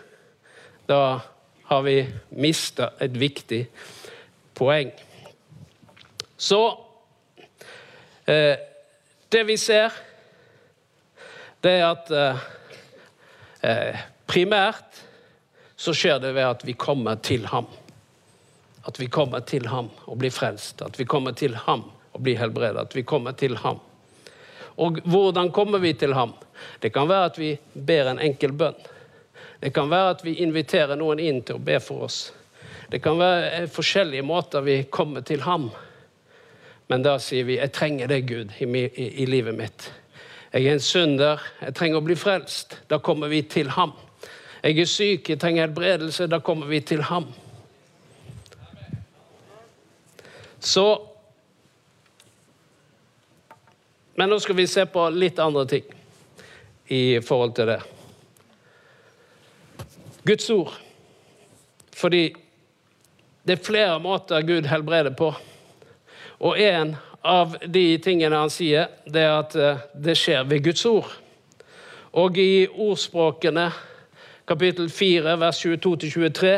da 0.89 1.19
har 1.65 1.81
vi 1.81 2.07
mista 2.29 2.89
et 3.01 3.19
viktig 3.19 3.67
poeng. 4.55 4.91
Så 6.37 6.77
eh, 8.27 8.57
Det 9.31 9.43
vi 9.47 9.57
ser, 9.57 9.89
det 11.63 11.71
er 11.71 11.85
at 11.85 12.11
eh, 12.11 12.37
eh 13.63 13.99
primært 14.29 15.03
så 15.77 15.93
skjer 15.93 16.19
det 16.19 16.33
ved 16.35 16.43
at 16.43 16.65
vi 16.65 16.73
kommer 16.73 17.15
til 17.15 17.45
ham. 17.47 17.65
At 18.89 18.97
vi 18.99 19.07
kommer 19.13 19.45
til 19.45 19.67
ham 19.69 19.91
og 20.09 20.17
blir 20.21 20.33
frelst. 20.33 20.81
At 20.81 20.97
vi 20.99 21.05
kommer 21.05 21.35
til 21.37 21.55
ham 21.67 21.85
og 22.11 22.23
blir 22.25 22.39
helbredet. 22.39 22.89
At 22.89 22.95
vi 22.97 23.05
kommer 23.05 23.37
til 23.37 23.57
ham. 23.61 23.79
Og 24.79 25.01
hvordan 25.05 25.51
kommer 25.51 25.81
vi 25.83 25.93
til 25.93 26.13
ham? 26.17 26.33
Det 26.81 26.93
kan 26.93 27.09
være 27.09 27.25
at 27.29 27.37
vi 27.39 27.51
ber 27.73 28.09
en 28.09 28.21
enkel 28.23 28.55
bønn. 28.55 28.79
Det 29.59 29.73
kan 29.75 29.89
være 29.91 30.15
at 30.15 30.23
vi 30.25 30.37
inviterer 30.39 30.95
noen 30.97 31.19
inn 31.19 31.41
til 31.43 31.59
å 31.59 31.63
be 31.63 31.77
for 31.83 32.07
oss. 32.07 32.19
Det 32.89 33.01
kan 33.03 33.19
være 33.19 33.67
forskjellige 33.69 34.25
måter 34.25 34.63
vi 34.65 34.81
kommer 34.89 35.21
til 35.21 35.43
ham. 35.45 35.69
Men 36.87 37.03
da 37.05 37.19
sier 37.19 37.43
vi 37.43 37.57
'Jeg 37.57 37.71
trenger 37.71 38.07
deg, 38.07 38.27
Gud, 38.27 38.51
i, 38.59 38.65
i, 38.65 39.23
i 39.23 39.25
livet 39.25 39.55
mitt'. 39.55 39.91
Jeg 40.53 40.65
er 40.65 40.73
en 40.73 40.79
synder. 40.79 41.41
Jeg 41.61 41.75
trenger 41.75 41.97
å 41.97 42.05
bli 42.05 42.15
frelst. 42.15 42.79
Da 42.89 42.97
kommer 42.97 43.27
vi 43.27 43.41
til 43.41 43.69
ham. 43.69 43.93
Jeg 44.63 44.79
er 44.79 44.85
syk, 44.85 45.29
jeg 45.29 45.39
trenger 45.39 45.67
helbredelse. 45.67 46.27
Da 46.27 46.39
kommer 46.39 46.67
vi 46.67 46.79
til 46.79 47.01
ham. 47.01 47.27
Så 50.59 51.05
Men 54.19 54.29
nå 54.29 54.35
skal 54.43 54.55
vi 54.57 54.65
se 54.67 54.83
på 54.83 55.05
litt 55.15 55.37
andre 55.39 55.61
ting 55.65 55.83
i 56.91 57.21
forhold 57.23 57.53
til 57.55 57.69
det. 57.69 57.77
Guds 60.27 60.49
ord. 60.51 60.73
Fordi 61.95 62.25
det 63.47 63.55
er 63.55 63.63
flere 63.63 63.99
måter 64.03 64.43
Gud 64.43 64.67
helbreder 64.67 65.15
på. 65.15 65.29
Og 66.43 66.59
en 66.59 66.91
av 67.23 67.55
de 67.63 67.85
tingene 68.03 68.41
han 68.41 68.51
sier, 68.51 68.89
det 69.07 69.23
er 69.23 69.37
at 69.37 69.55
eh, 69.55 69.85
det 69.95 70.17
skjer 70.19 70.43
ved 70.51 70.65
Guds 70.67 70.83
ord. 70.89 71.13
Og 72.19 72.35
i 72.43 72.67
ordspråkene 72.67 73.69
kapittel 74.49 74.91
4, 74.91 75.37
vers 75.39 75.63
22-23. 75.63 76.53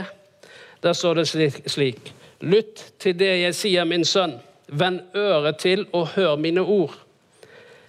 Der 0.81 0.97
står 0.97 1.21
det 1.21 1.27
slik 1.69 2.11
Lytt 2.41 2.83
til 3.01 3.17
det 3.17 3.31
jeg 3.43 3.55
sier, 3.57 3.85
min 3.85 4.05
sønn. 4.05 4.39
Vend 4.67 5.15
øret 5.17 5.59
til 5.61 5.85
og 5.93 6.13
hør 6.15 6.35
mine 6.39 6.61
ord. 6.61 6.95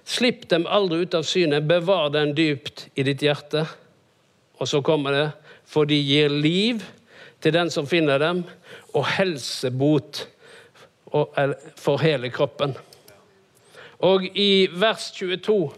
Slipp 0.04 0.48
dem 0.50 0.66
aldri 0.66 1.04
ut 1.04 1.14
av 1.14 1.24
synet, 1.26 1.68
bevar 1.68 2.10
dem 2.12 2.34
dypt 2.36 2.88
i 2.98 3.04
ditt 3.06 3.22
hjerte. 3.22 3.64
Og 4.58 4.68
så 4.68 4.82
kommer 4.84 5.14
det, 5.14 5.28
for 5.64 5.88
de 5.88 5.96
gir 5.96 6.32
liv 6.32 6.82
til 7.42 7.54
den 7.54 7.70
som 7.70 7.86
finner 7.88 8.18
dem, 8.22 8.42
og 8.92 9.06
helsebot 9.16 10.26
for 11.12 12.02
hele 12.02 12.30
kroppen. 12.32 12.74
Og 14.02 14.26
i 14.34 14.66
vers 14.74 15.10
22 15.14 15.70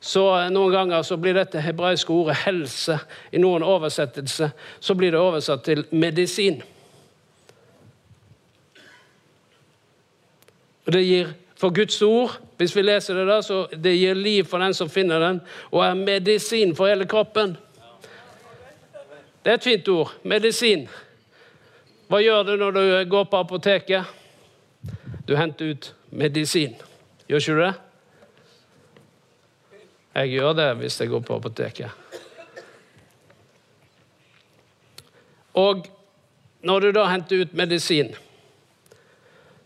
så 0.00 0.24
Noen 0.54 0.70
ganger 0.70 1.02
så 1.02 1.16
blir 1.18 1.34
dette 1.34 1.60
hebraiske 1.60 2.12
ordet 2.12 2.36
'helse' 2.44 3.00
i 3.32 3.38
noen 3.38 3.62
oversettelser 3.66 4.50
så 4.80 4.94
blir 4.94 5.10
det 5.10 5.20
oversatt 5.20 5.64
til 5.64 5.84
'medisin'. 5.90 6.62
Og 10.88 10.92
det 10.96 11.04
gir 11.04 11.36
For 11.58 11.74
Guds 11.74 12.02
ord, 12.02 12.36
hvis 12.56 12.70
vi 12.76 12.82
leser 12.84 13.16
det 13.18 13.24
da, 13.26 13.40
så 13.42 13.64
det 13.74 13.96
gir 13.98 14.14
liv 14.14 14.44
for 14.46 14.62
den 14.62 14.74
som 14.74 14.86
finner 14.88 15.18
den, 15.18 15.40
og 15.72 15.80
er 15.82 15.96
medisin 15.98 16.70
for 16.78 16.86
hele 16.86 17.02
kroppen. 17.02 17.56
Det 19.42 19.50
er 19.50 19.58
et 19.58 19.66
fint 19.66 19.88
ord. 19.90 20.12
Medisin. 20.22 20.84
Hva 22.06 22.20
gjør 22.22 22.44
du 22.46 22.52
når 22.60 22.76
du 22.76 22.82
går 23.10 23.26
på 23.26 23.40
apoteket? 23.42 24.06
Du 25.26 25.34
henter 25.34 25.72
ut 25.74 25.90
medisin. 26.10 26.78
Gjør 27.26 27.42
ikke 27.42 27.56
du 27.58 27.64
det? 27.64 27.74
Jeg 30.14 30.32
gjør 30.36 30.54
det 30.60 30.68
hvis 30.78 31.00
jeg 31.00 31.10
går 31.10 31.26
på 31.26 31.40
apoteket. 31.42 31.90
Og 35.58 35.90
når 36.62 36.80
du 36.86 36.90
da 36.94 37.10
henter 37.10 37.42
ut 37.42 37.54
medisin, 37.54 38.14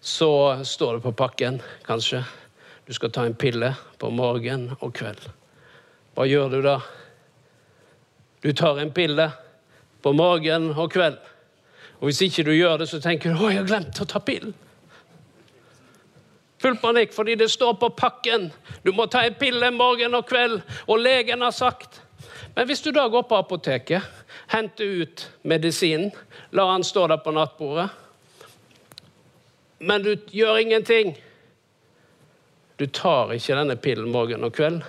så 0.03 0.65
står 0.65 0.95
det 0.95 1.01
på 1.01 1.13
pakken, 1.13 1.61
kanskje, 1.87 2.25
du 2.87 2.93
skal 2.93 3.11
ta 3.15 3.23
en 3.23 3.37
pille 3.39 3.69
på 4.03 4.11
morgen 4.11 4.73
og 4.81 4.91
kveld. 4.99 5.29
Hva 6.17 6.27
gjør 6.27 6.49
du 6.51 6.59
da? 6.65 6.81
Du 8.43 8.51
tar 8.51 8.81
en 8.83 8.91
pille 8.91 9.29
på 10.03 10.13
morgen 10.19 10.73
og 10.75 10.91
kveld. 10.91 11.21
Og 12.01 12.09
hvis 12.09 12.25
ikke 12.27 12.43
du 12.49 12.51
gjør 12.51 12.83
det, 12.83 12.89
så 12.91 12.99
tenker 13.01 13.31
du 13.31 13.39
'Å, 13.39 13.51
jeg 13.51 13.59
har 13.59 13.71
glemt 13.71 14.01
å 14.03 14.09
ta 14.11 14.19
pillen'. 14.19 14.55
Full 16.59 16.77
panikk 16.83 17.15
fordi 17.15 17.35
det 17.39 17.51
står 17.51 17.75
på 17.79 17.89
pakken. 17.95 18.53
Du 18.85 18.93
må 18.93 19.07
ta 19.07 19.23
en 19.23 19.35
pille 19.35 19.71
morgen 19.71 20.15
og 20.15 20.27
kveld, 20.27 20.63
og 20.89 20.99
legen 20.99 21.41
har 21.41 21.51
sagt. 21.51 22.01
Men 22.57 22.67
hvis 22.67 22.83
du 22.83 22.91
da 22.91 23.09
går 23.09 23.23
på 23.23 23.39
apoteket, 23.39 24.03
henter 24.47 24.85
ut 24.85 25.29
medisinen, 25.43 26.11
lar 26.51 26.73
han 26.73 26.85
stå 26.85 27.07
der 27.07 27.17
på 27.17 27.31
nattbordet, 27.31 27.91
men 29.83 30.05
du 30.05 30.13
gjør 30.31 30.61
ingenting 30.63 31.17
Du 32.79 32.87
tar 32.87 33.33
ikke 33.35 33.57
denne 33.59 33.77
pillen 33.79 34.11
morgen 34.11 34.47
og 34.47 34.55
kveld, 34.57 34.81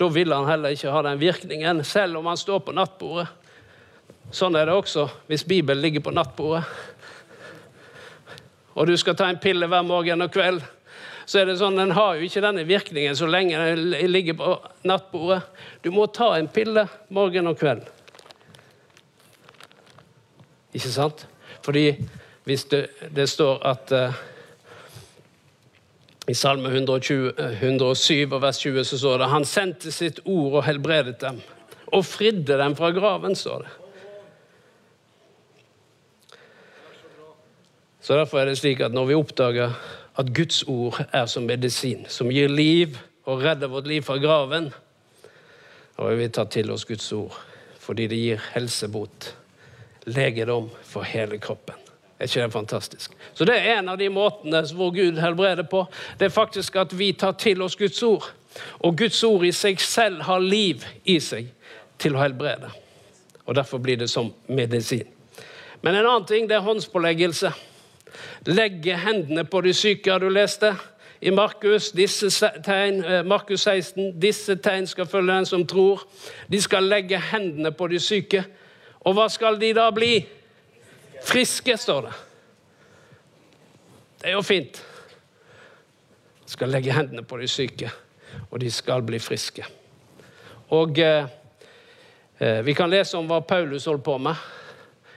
da 0.00 0.06
vil 0.08 0.32
han 0.32 0.46
heller 0.48 0.72
ikke 0.72 0.92
ha 0.94 1.02
den 1.04 1.18
virkningen, 1.20 1.82
selv 1.84 2.20
om 2.20 2.28
han 2.30 2.38
står 2.40 2.62
på 2.64 2.72
nattbordet. 2.72 3.26
Sånn 4.32 4.56
er 4.56 4.70
det 4.70 4.76
også 4.78 5.08
hvis 5.28 5.44
Bibelen 5.44 5.82
ligger 5.82 6.04
på 6.06 6.14
nattbordet. 6.14 6.62
Og 8.72 8.88
du 8.88 8.94
skal 8.96 9.18
ta 9.18 9.28
en 9.28 9.42
pille 9.42 9.68
hver 9.68 9.84
morgen 9.84 10.24
og 10.24 10.32
kveld, 10.32 10.62
så 11.26 11.42
er 11.42 11.50
det 11.50 11.58
sånn, 11.60 11.76
den 11.76 11.92
har 11.98 12.16
jo 12.16 12.24
ikke 12.26 12.42
denne 12.46 12.64
virkningen 12.66 13.18
så 13.18 13.28
lenge 13.28 13.58
den 13.58 13.92
ligger 14.10 14.38
på 14.38 14.54
nattbordet. 14.88 15.42
Du 15.84 15.90
må 15.92 16.06
ta 16.08 16.32
en 16.38 16.48
pille 16.48 16.86
morgen 17.12 17.52
og 17.52 17.60
kveld. 17.60 17.84
Ikke 20.72 20.88
sant? 20.88 21.26
Fordi 21.62 21.90
hvis 22.48 22.64
det, 22.72 22.86
det 23.14 23.28
står 23.30 23.60
at 23.68 23.92
uh, 23.94 24.22
i 26.28 26.34
Salme 26.34 26.70
120, 26.70 27.32
107 27.36 28.30
og 28.30 28.42
vers 28.42 28.58
20 28.62 28.84
så 28.86 28.98
står 28.98 29.22
det 29.22 29.30
han 29.32 29.46
sendte 29.48 29.92
sitt 29.94 30.20
ord 30.24 30.60
og 30.60 30.66
helbredet 30.68 31.18
dem. 31.22 31.40
Og 31.92 32.04
fridde 32.06 32.58
dem 32.58 32.76
fra 32.78 32.92
graven, 32.94 33.34
står 33.36 33.66
det. 33.66 33.72
Så 38.02 38.16
Derfor 38.18 38.40
er 38.40 38.50
det 38.50 38.58
slik 38.58 38.80
at 38.80 38.94
når 38.94 39.10
vi 39.10 39.18
oppdager 39.18 39.74
at 40.18 40.32
Guds 40.34 40.62
ord 40.68 40.98
er 41.12 41.26
som 41.26 41.46
medisin, 41.46 42.06
som 42.08 42.30
gir 42.30 42.50
liv 42.50 42.98
og 43.24 43.42
redder 43.42 43.70
vårt 43.70 43.86
liv 43.86 44.02
fra 44.02 44.18
graven, 44.18 44.72
da 45.96 46.08
vil 46.08 46.18
vi 46.18 46.32
ta 46.34 46.44
til 46.50 46.70
oss 46.74 46.86
Guds 46.88 47.12
ord 47.12 47.38
fordi 47.82 48.06
det 48.06 48.18
gir 48.20 48.42
helsebot, 48.54 49.32
legedom 50.06 50.68
for 50.86 51.02
hele 51.02 51.40
kroppen. 51.42 51.81
Er 52.22 52.26
ikke 52.26 52.42
det 52.42 52.52
fantastisk? 52.52 53.12
Så 53.34 53.44
Det 53.44 53.54
er 53.58 53.78
en 53.78 53.88
av 53.88 53.98
de 53.98 54.08
måtene 54.08 54.60
hvor 54.74 54.90
Gud 54.94 55.18
helbreder 55.18 55.62
på. 55.62 55.86
Det 56.18 56.24
er 56.24 56.28
faktisk 56.28 56.76
at 56.76 56.98
vi 56.98 57.12
tar 57.12 57.32
til 57.32 57.62
oss 57.62 57.76
Guds 57.76 58.02
ord. 58.02 58.28
Og 58.78 58.96
Guds 58.98 59.24
ord 59.24 59.44
i 59.44 59.50
seg 59.52 59.80
selv 59.80 60.22
har 60.22 60.38
liv 60.38 60.84
i 61.04 61.18
seg 61.20 61.48
til 61.98 62.14
å 62.14 62.22
helbrede. 62.22 62.70
Og 63.46 63.54
Derfor 63.54 63.78
blir 63.78 63.96
det 63.96 64.10
som 64.10 64.30
medisin. 64.46 65.08
Men 65.82 65.94
en 65.94 66.06
annen 66.06 66.26
ting 66.26 66.46
det 66.48 66.56
er 66.56 66.62
håndspåleggelse. 66.62 67.50
Legge 68.46 68.96
hendene 68.96 69.44
på 69.44 69.60
de 69.60 69.74
syke, 69.74 70.18
du 70.18 70.28
lest 70.28 70.60
det? 70.60 70.76
I 71.20 71.30
Markus, 71.30 71.92
eh, 71.94 73.22
Markus 73.24 73.60
16 73.60 74.20
disse 74.20 74.56
tegn 74.56 74.86
skal 74.86 75.06
følge 75.06 75.34
den 75.34 75.46
som 75.46 75.66
tror. 75.66 76.06
De 76.52 76.60
skal 76.60 76.84
legge 76.84 77.18
hendene 77.18 77.72
på 77.72 77.86
de 77.88 77.98
syke. 77.98 78.44
Og 79.00 79.14
hva 79.14 79.28
skal 79.28 79.58
de 79.58 79.72
da 79.74 79.90
bli? 79.90 80.26
Friske, 81.24 81.76
står 81.78 82.02
det. 82.02 82.12
Det 84.22 84.28
er 84.30 84.36
jo 84.36 84.42
fint. 84.42 84.78
Skal 86.46 86.70
legge 86.70 86.94
hendene 86.94 87.24
på 87.26 87.38
de 87.40 87.48
syke, 87.50 87.90
og 88.50 88.60
de 88.62 88.70
skal 88.70 89.02
bli 89.06 89.18
friske. 89.22 89.64
Og 90.72 90.98
eh, 90.98 91.26
eh 92.38 92.62
Vi 92.62 92.74
kan 92.74 92.90
lese 92.90 93.16
om 93.16 93.26
hva 93.28 93.40
Paulus 93.40 93.86
holdt 93.86 94.04
på 94.04 94.18
med. 94.18 94.36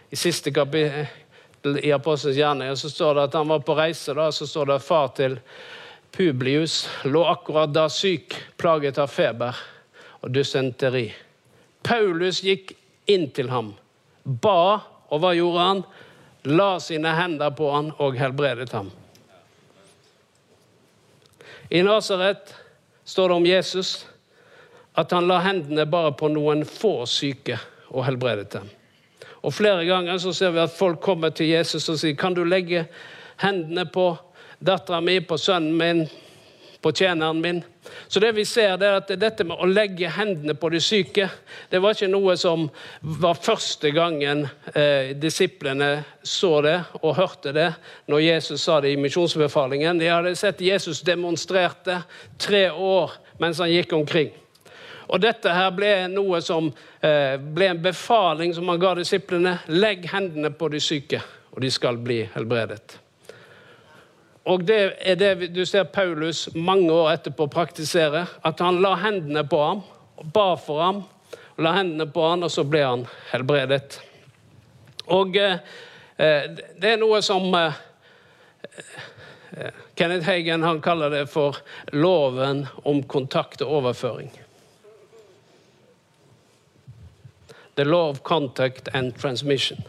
I 0.09 0.15
siste 0.15 0.51
kapittel 0.51 1.79
i 1.83 1.91
Apostelens 1.91 2.37
gjerninger 2.37 2.75
så 2.75 2.89
står 2.89 3.15
det 3.15 3.23
at 3.23 3.33
han 3.33 3.47
var 3.47 3.59
på 3.59 3.75
reise. 3.75 4.13
da, 4.13 4.31
Så 4.31 4.47
står 4.47 4.65
det 4.65 4.75
at 4.75 4.83
far 4.83 5.07
til 5.07 5.39
Publius 6.11 6.89
lå 7.03 7.23
akkurat 7.25 7.73
da 7.73 7.89
syk, 7.89 8.35
plaget 8.57 8.97
av 8.97 9.07
feber 9.07 9.55
og 10.21 10.31
dysenteri. 10.31 11.13
Paulus 11.83 12.39
gikk 12.43 12.71
inn 13.11 13.29
til 13.29 13.49
ham, 13.49 13.73
ba 14.23 14.94
og 15.15 15.23
hva 15.23 15.31
gjorde 15.35 15.67
han? 15.69 15.83
La 16.51 16.75
sine 16.83 17.15
hender 17.17 17.53
på 17.57 17.71
han 17.73 17.89
og 18.03 18.17
helbredet 18.19 18.69
ham. 18.75 18.91
I 21.73 21.81
Nasaret 21.81 22.53
står 23.05 23.29
det 23.29 23.35
om 23.35 23.45
Jesus 23.45 23.93
at 24.95 25.11
han 25.11 25.27
la 25.27 25.39
hendene 25.43 25.87
bare 25.89 26.13
på 26.15 26.29
noen 26.31 26.61
få 26.67 27.07
syke 27.09 27.57
og 27.89 28.05
helbredet 28.05 28.51
dem. 28.53 28.69
Og 29.45 29.53
Flere 29.53 29.85
ganger 29.85 30.17
så 30.21 30.33
ser 30.33 30.53
vi 30.55 30.61
at 30.63 30.73
folk 30.73 31.01
kommer 31.01 31.33
til 31.35 31.51
Jesus 31.51 31.89
og 31.89 31.99
sier 32.01 32.15
kan 32.17 32.33
du 32.33 32.43
legge 32.45 32.85
hendene 33.41 33.85
på 33.85 34.13
dattera 34.59 35.01
mi, 35.01 35.19
på 35.19 35.37
sønnen 35.37 35.75
min, 35.77 36.05
på 36.85 36.91
tjeneren 36.91 37.41
min. 37.41 37.63
Så 38.07 38.19
det 38.19 38.31
vi 38.37 38.43
ser 38.45 38.75
det 38.77 38.85
er 38.85 38.99
at 38.99 39.11
Dette 39.17 39.41
med 39.47 39.57
å 39.57 39.65
legge 39.65 40.11
hendene 40.13 40.53
på 40.53 40.69
de 40.69 40.77
syke 40.77 41.25
det 41.71 41.79
var 41.81 41.95
ikke 41.95 42.11
noe 42.11 42.35
som 42.37 42.67
var 43.01 43.39
første 43.41 43.89
gangen 43.89 44.43
eh, 44.77 45.15
disiplene 45.17 46.03
så 46.21 46.59
det 46.61 46.75
og 46.99 47.15
hørte 47.17 47.55
det 47.57 47.71
når 48.05 48.21
Jesus 48.27 48.67
sa 48.67 48.77
det 48.85 48.91
i 48.93 48.99
misjonsbefalingen. 49.01 49.97
De 49.97 50.11
hadde 50.13 50.35
sett 50.37 50.61
Jesus 50.61 51.01
demonstrerte 51.01 52.03
tre 52.37 52.67
år 52.69 53.15
mens 53.41 53.63
han 53.63 53.73
gikk 53.73 53.95
omkring. 53.97 54.29
Og 55.09 55.23
Dette 55.25 55.55
her 55.57 55.73
ble 55.73 55.89
noe 56.13 56.37
som 56.45 56.69
eh, 57.01 57.33
ble 57.41 57.71
en 57.71 57.81
befaling 57.81 58.53
som 58.53 58.69
han 58.69 58.81
ga 58.81 58.93
disiplene. 59.01 59.57
Legg 59.73 60.05
hendene 60.13 60.53
på 60.53 60.69
de 60.69 60.81
syke, 60.81 61.23
og 61.49 61.65
de 61.65 61.73
skal 61.73 61.97
bli 61.97 62.21
helbredet. 62.37 62.99
Og 64.45 64.67
det 64.67 64.93
er 65.01 65.15
det 65.17 65.49
du 65.55 65.63
ser 65.65 65.87
Paulus 65.89 66.49
mange 66.53 66.91
år 66.93 67.15
etterpå 67.15 67.47
praktisere. 67.49 68.25
At 68.45 68.61
han 68.61 68.77
la 68.81 68.93
hendene 69.01 69.41
på 69.49 69.61
ham, 69.61 69.81
ba 70.33 70.53
for 70.61 70.83
ham, 70.83 71.01
og 71.55 71.63
la 71.65 71.73
hendene 71.79 72.05
på 72.11 72.27
ham, 72.27 72.45
og 72.45 72.53
så 72.53 72.65
ble 72.67 72.83
han 72.85 73.07
helbredet. 73.31 73.99
Og 75.07 75.37
eh, 75.37 75.57
eh 76.17 76.45
det 76.81 76.91
er 76.91 77.01
noe 77.01 77.21
som 77.25 77.49
eh, 77.57 77.81
eh, 79.57 79.81
Kenneth 79.97 80.29
Hagen 80.29 80.63
han 80.63 80.81
kaller 80.81 81.09
det 81.09 81.25
for 81.29 81.57
loven 81.91 82.67
om 82.83 83.03
kontakt 83.03 83.61
og 83.61 83.81
overføring. 83.81 84.31
The 87.75 87.83
law 87.83 88.09
of 88.09 88.23
contact 88.23 88.87
and 88.93 89.17
transmission. 89.17 89.83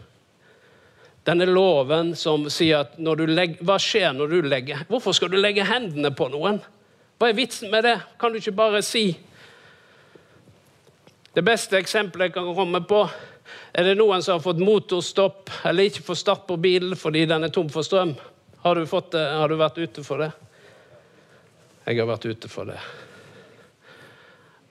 Denne 1.27 1.45
loven 1.45 2.13
som 2.15 2.45
sier 2.47 2.85
at 2.85 2.93
legger, 2.97 3.59
hva 3.59 3.75
skjer 3.81 4.13
når 4.15 4.29
du 4.31 4.41
legger 4.47 4.85
Hvorfor 4.87 5.15
skal 5.15 5.31
du 5.33 5.35
legge 5.35 5.65
hendene 5.67 6.13
på 6.15 6.29
noen? 6.31 6.61
Hva 7.19 7.27
er 7.27 7.35
vitsen 7.35 7.71
med 7.71 7.83
det? 7.83 7.97
Kan 8.19 8.31
du 8.31 8.39
ikke 8.39 8.55
bare 8.55 8.79
si 8.85 9.17
Det 11.35 11.43
beste 11.43 11.77
eksempelet 11.77 12.29
jeg 12.29 12.37
kan 12.37 12.47
komme 12.55 12.79
på, 12.87 13.03
er 13.75 13.85
det 13.85 13.97
noen 13.99 14.23
som 14.23 14.37
har 14.37 14.45
fått 14.45 14.63
motorstopp 14.63 15.51
eller 15.67 15.89
ikke 15.89 16.05
får 16.07 16.17
start 16.23 16.47
på 16.47 16.55
bilen 16.57 16.95
fordi 16.97 17.25
den 17.29 17.45
er 17.45 17.51
tom 17.53 17.67
for 17.69 17.85
strøm. 17.85 18.15
Har 18.63 18.75
du, 18.79 18.87
fått 18.89 19.11
det? 19.13 19.21
har 19.21 19.51
du 19.51 19.55
vært 19.59 19.77
ute 19.77 20.03
for 20.03 20.23
det? 20.23 20.31
Jeg 21.85 21.99
har 21.99 22.09
vært 22.09 22.25
ute 22.25 22.49
for 22.49 22.71
det. 22.71 22.79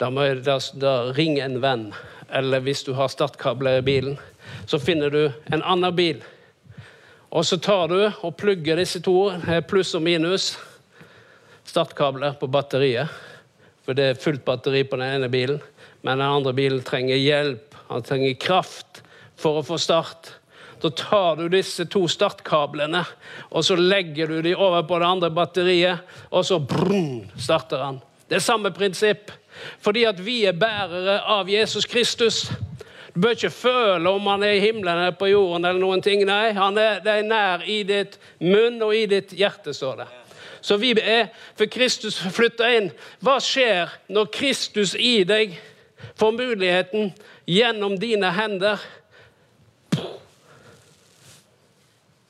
Da 0.00 0.10
jeg 0.26 0.42
da, 0.44 0.58
da 0.74 0.94
ring 1.16 1.38
en 1.40 1.60
venn. 1.62 1.86
Eller 2.28 2.64
hvis 2.66 2.82
du 2.84 2.96
har 2.98 3.12
startkabler 3.12 3.78
i 3.78 3.86
bilen, 3.86 4.18
så 4.66 4.80
finner 4.82 5.14
du 5.14 5.22
en 5.52 5.62
annen 5.62 5.94
bil 5.96 6.24
og 7.30 7.46
så 7.46 7.58
tar 7.58 7.90
du 7.90 7.98
og 8.06 8.36
plugger 8.38 8.78
disse 8.80 9.00
to, 9.04 9.30
eh, 9.30 9.60
pluss 9.60 9.94
og 9.94 10.02
minus, 10.02 10.54
startkabler 11.66 12.38
på 12.40 12.48
batteriet. 12.50 13.08
For 13.84 13.94
det 13.94 14.04
er 14.04 14.20
fullt 14.20 14.44
batteri 14.44 14.84
på 14.84 14.98
den 14.98 15.18
ene 15.18 15.28
bilen, 15.30 15.60
men 16.02 16.18
den 16.18 16.26
andre 16.26 16.52
bilen 16.52 16.82
trenger 16.82 17.16
hjelp. 17.16 17.74
Han 17.88 18.02
trenger 18.02 18.34
kraft 18.34 19.02
for 19.36 19.60
å 19.60 19.66
få 19.66 19.78
start. 19.78 20.32
Da 20.82 20.90
tar 20.90 21.36
du 21.36 21.48
disse 21.48 21.86
to 21.88 22.04
startkablene 22.10 23.04
og 23.50 23.64
så 23.64 23.76
legger 23.78 24.28
du 24.28 24.42
dem 24.42 24.60
over 24.60 24.82
på 24.82 24.98
det 25.00 25.08
andre 25.08 25.30
batteriet, 25.30 25.98
og 26.30 26.44
så 26.44 26.58
brum, 26.60 27.24
starter 27.38 27.84
han. 27.84 28.00
Det 28.28 28.36
er 28.36 28.44
samme 28.44 28.72
prinsipp. 28.74 29.30
Fordi 29.80 30.02
at 30.04 30.18
vi 30.20 30.42
er 30.44 30.52
bærere 30.52 31.20
av 31.32 31.48
Jesus 31.48 31.86
Kristus. 31.88 32.42
Du 33.16 33.20
bør 33.20 33.32
ikke 33.32 33.48
føle 33.50 34.10
om 34.12 34.26
han 34.28 34.42
er 34.44 34.58
i 34.58 34.60
himmelen 34.60 34.98
eller 34.98 35.14
på 35.16 35.30
jorden. 35.30 35.64
eller 35.64 35.80
noen 35.80 36.02
ting. 36.04 36.20
Nei, 36.28 36.50
han 36.52 36.76
er, 36.76 36.98
det 37.00 37.12
er 37.12 37.22
nær 37.24 37.62
i 37.64 37.78
ditt 37.88 38.18
munn 38.44 38.76
og 38.84 38.92
i 38.92 39.06
ditt 39.08 39.32
hjerte, 39.32 39.72
står 39.72 40.02
det. 40.02 40.06
Så 40.60 40.76
vi 40.76 40.90
er 41.00 41.30
for 41.56 41.64
Kristus 41.72 42.18
flytta 42.20 42.68
inn. 42.76 42.90
Hva 43.24 43.38
skjer 43.40 43.94
når 44.12 44.28
Kristus 44.36 44.92
i 45.00 45.24
deg 45.24 45.56
får 46.20 46.36
muligheten 46.36 47.14
gjennom 47.48 47.96
dine 47.96 48.34
hender? 48.36 48.84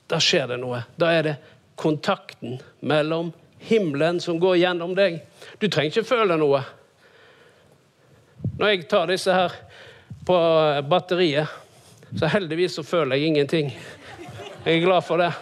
Da 0.07 0.23
skjer 0.23 0.53
det 0.55 0.63
noe. 0.63 0.85
Da 0.95 1.11
er 1.19 1.31
det 1.33 1.37
kontakten 1.75 2.61
mellom 2.79 3.35
himmelen 3.59 4.23
som 4.23 4.39
går 4.39 4.61
gjennom 4.63 4.95
deg. 4.95 5.19
Du 5.59 5.67
trenger 5.67 5.97
ikke 5.97 6.13
føle 6.15 6.39
noe. 6.39 6.63
Når 8.55 8.69
jeg 8.71 8.87
tar 8.87 9.11
disse 9.11 9.35
her 9.35 9.66
på 10.27 10.37
batteriet. 10.91 11.49
Så 12.19 12.27
heldigvis 12.27 12.75
så 12.79 12.83
føler 12.83 13.17
jeg 13.17 13.27
ingenting. 13.27 13.71
Jeg 14.65 14.77
er 14.77 14.85
glad 14.85 15.03
for 15.07 15.23
det. 15.23 15.33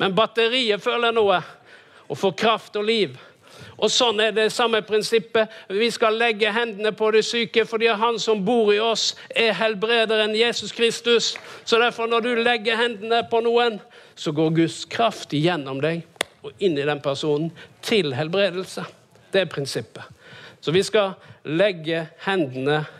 Men 0.00 0.14
batteriet 0.16 0.80
føler 0.82 1.12
noe 1.12 1.40
og 2.08 2.18
får 2.18 2.36
kraft 2.40 2.76
og 2.80 2.86
liv. 2.88 3.18
Og 3.80 3.88
Sånn 3.92 4.20
er 4.20 4.32
det 4.36 4.50
samme 4.52 4.82
prinsippet. 4.84 5.48
Vi 5.72 5.88
skal 5.92 6.16
legge 6.20 6.52
hendene 6.52 6.92
på 6.96 7.10
de 7.14 7.22
syke, 7.24 7.64
fordi 7.68 7.88
han 7.96 8.18
som 8.20 8.42
bor 8.44 8.72
i 8.72 8.80
oss, 8.80 9.14
er 9.32 9.56
helbrederen 9.56 10.34
Jesus 10.36 10.72
Kristus. 10.76 11.34
Så 11.64 11.80
derfor, 11.80 12.08
når 12.08 12.24
du 12.24 12.30
legger 12.40 12.80
hendene 12.80 13.22
på 13.30 13.40
noen, 13.44 13.80
så 14.14 14.32
går 14.36 14.54
Guds 14.62 14.84
kraft 14.84 15.32
igjennom 15.36 15.80
deg. 15.80 16.06
og 16.40 16.56
inn 16.64 16.78
i 16.78 16.84
den 16.88 17.02
personen 17.04 17.50
til 17.84 18.14
helbredelse. 18.16 18.86
Det 19.28 19.42
er 19.42 19.50
prinsippet. 19.52 20.06
Så 20.60 20.72
vi 20.72 20.80
skal 20.82 21.12
legge 21.44 22.06
hendene 22.24 22.78
på 22.84 22.99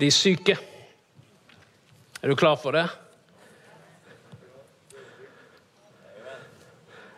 de 0.00 0.10
syke. 0.10 0.56
Er 2.22 2.28
du 2.28 2.36
klar 2.36 2.56
for 2.56 2.74
det? 2.74 2.86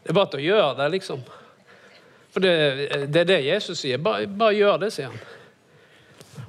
Det 0.03 0.13
er 0.13 0.19
bare 0.19 0.31
til 0.31 0.43
å 0.43 0.47
gjøre 0.47 0.75
det, 0.79 0.89
liksom. 0.95 1.23
For 2.31 2.45
det, 2.45 2.53
det 3.11 3.23
er 3.25 3.31
det 3.31 3.39
Jesus 3.47 3.81
sier. 3.81 3.99
Bare, 3.99 4.29
bare 4.29 4.55
gjør 4.55 4.77
det, 4.85 4.93
sier 4.95 5.09
han. 5.11 5.23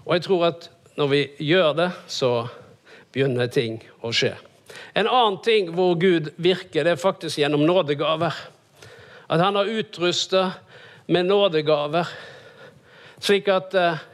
Og 0.04 0.12
jeg 0.14 0.26
tror 0.28 0.44
at 0.52 0.68
når 0.98 1.10
vi 1.14 1.22
gjør 1.48 1.72
det, 1.78 1.88
så 2.12 2.32
begynner 3.14 3.50
ting 3.50 3.80
å 4.06 4.12
skje. 4.14 4.34
En 4.98 5.08
annen 5.08 5.40
ting 5.46 5.72
hvor 5.74 5.96
Gud 5.98 6.32
virker, 6.36 6.84
det 6.84 6.96
er 6.96 7.02
faktisk 7.02 7.40
gjennom 7.40 7.64
nådegaver. 7.66 8.36
At 9.28 9.42
han 9.42 9.58
har 9.58 9.70
utrusta 9.70 10.44
med 11.08 11.30
nådegaver, 11.30 12.10
slik 13.20 13.48
at 13.52 13.74
eh, 13.78 14.06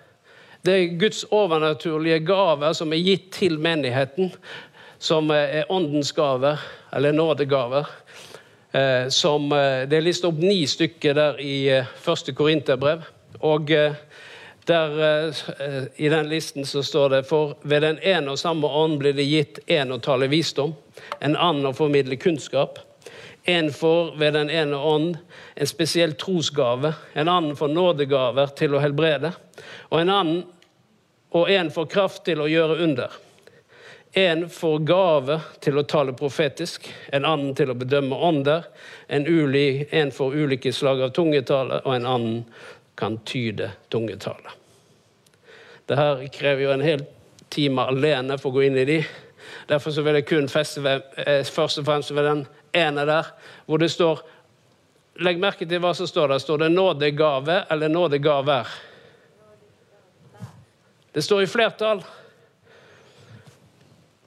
det 0.66 0.74
er 0.74 1.00
Guds 1.00 1.24
overnaturlige 1.32 2.20
gaver 2.24 2.74
som 2.74 2.94
er 2.94 3.02
gitt 3.04 3.32
til 3.36 3.58
menigheten, 3.60 4.32
som 5.00 5.32
er 5.36 5.68
åndens 5.72 6.14
gaver, 6.16 6.62
eller 6.96 7.12
nådegaver. 7.12 7.90
Eh, 8.72 9.10
som, 9.10 9.52
eh, 9.52 9.84
det 9.90 9.98
er 9.98 10.06
listet 10.06 10.30
opp 10.32 10.40
ni 10.40 10.64
stykker 10.66 11.14
der 11.14 11.42
i 11.44 11.84
første 12.00 12.34
Korinterbrev. 12.34 13.04
Og 13.40 13.68
der, 14.68 15.34
I 15.98 16.10
den 16.10 16.30
listen 16.30 16.66
så 16.66 16.84
står 16.84 17.10
det 17.10 17.26
for 17.28 17.58
ved 17.64 17.82
den 17.82 18.00
ene 18.00 18.32
og 18.32 18.40
samme 18.40 18.68
ånd 18.68 19.00
blir 19.00 19.14
det 19.14 19.26
gitt 19.28 19.60
en 19.68 19.92
å 19.92 20.00
tale 20.00 20.30
visdom, 20.32 20.72
en 21.20 21.36
annen 21.36 21.66
å 21.68 21.76
formidle 21.76 22.16
kunnskap. 22.16 22.80
En 23.44 23.74
får 23.74 24.16
ved 24.18 24.34
den 24.34 24.50
ene 24.50 24.78
ånd 24.78 25.18
en 25.56 25.68
spesiell 25.68 26.14
trosgave, 26.16 26.94
en 27.14 27.28
annen 27.28 27.56
får 27.60 27.68
nådegaver 27.68 28.54
til 28.56 28.76
å 28.76 28.80
helbrede, 28.80 29.34
og 29.92 30.00
en 30.00 30.14
annen 30.14 30.44
og 31.34 31.50
en 31.50 31.72
får 31.74 31.90
kraft 31.90 32.24
til 32.30 32.44
å 32.44 32.48
gjøre 32.48 32.78
under. 32.86 33.12
En 34.14 34.46
får 34.50 34.84
gave 34.86 35.40
til 35.66 35.80
å 35.82 35.84
tale 35.90 36.14
profetisk, 36.14 36.86
en 37.10 37.26
annen 37.26 37.56
til 37.58 37.74
å 37.74 37.76
bedømme 37.78 38.16
ånder. 38.16 38.68
En, 39.10 39.26
uli, 39.26 39.88
en 39.90 40.14
får 40.14 40.36
ulike 40.38 40.70
slag 40.74 41.02
av 41.02 41.16
tungetale, 41.18 41.82
og 41.82 41.96
en 41.96 42.06
annen 42.06 42.44
kan 42.96 43.18
tyde 43.26 43.72
tungetale. 43.90 44.54
Dette 45.90 46.30
krever 46.38 46.68
jo 46.68 46.76
en 46.76 46.86
hel 46.86 47.02
time 47.50 47.88
alene 47.90 48.38
for 48.38 48.54
å 48.54 48.60
gå 48.60 48.68
inn 48.68 48.78
i 48.78 48.86
de. 48.88 49.00
Derfor 49.68 49.98
vil 50.06 50.20
jeg 50.22 50.30
kun 50.30 50.52
feste 50.52 50.86
ved, 50.86 51.02
eh, 51.26 51.42
først 51.42 51.82
og 51.82 51.90
fremst 51.90 52.14
ved 52.14 52.30
den 52.30 52.46
ene 52.74 53.06
der, 53.06 53.30
hvor 53.66 53.78
det 53.78 53.92
står 53.92 54.24
Legg 55.22 55.38
merke 55.38 55.66
til 55.70 55.78
hva 55.78 55.92
som 55.94 56.08
står 56.10 56.32
der. 56.32 56.40
Står 56.42 56.58
det 56.58 56.70
'nådegave' 56.74 57.66
eller 57.70 57.90
'nådegaver'? 57.90 58.68
Det 61.14 61.22
står 61.22 61.42
i 61.42 61.46
flertall. 61.46 62.04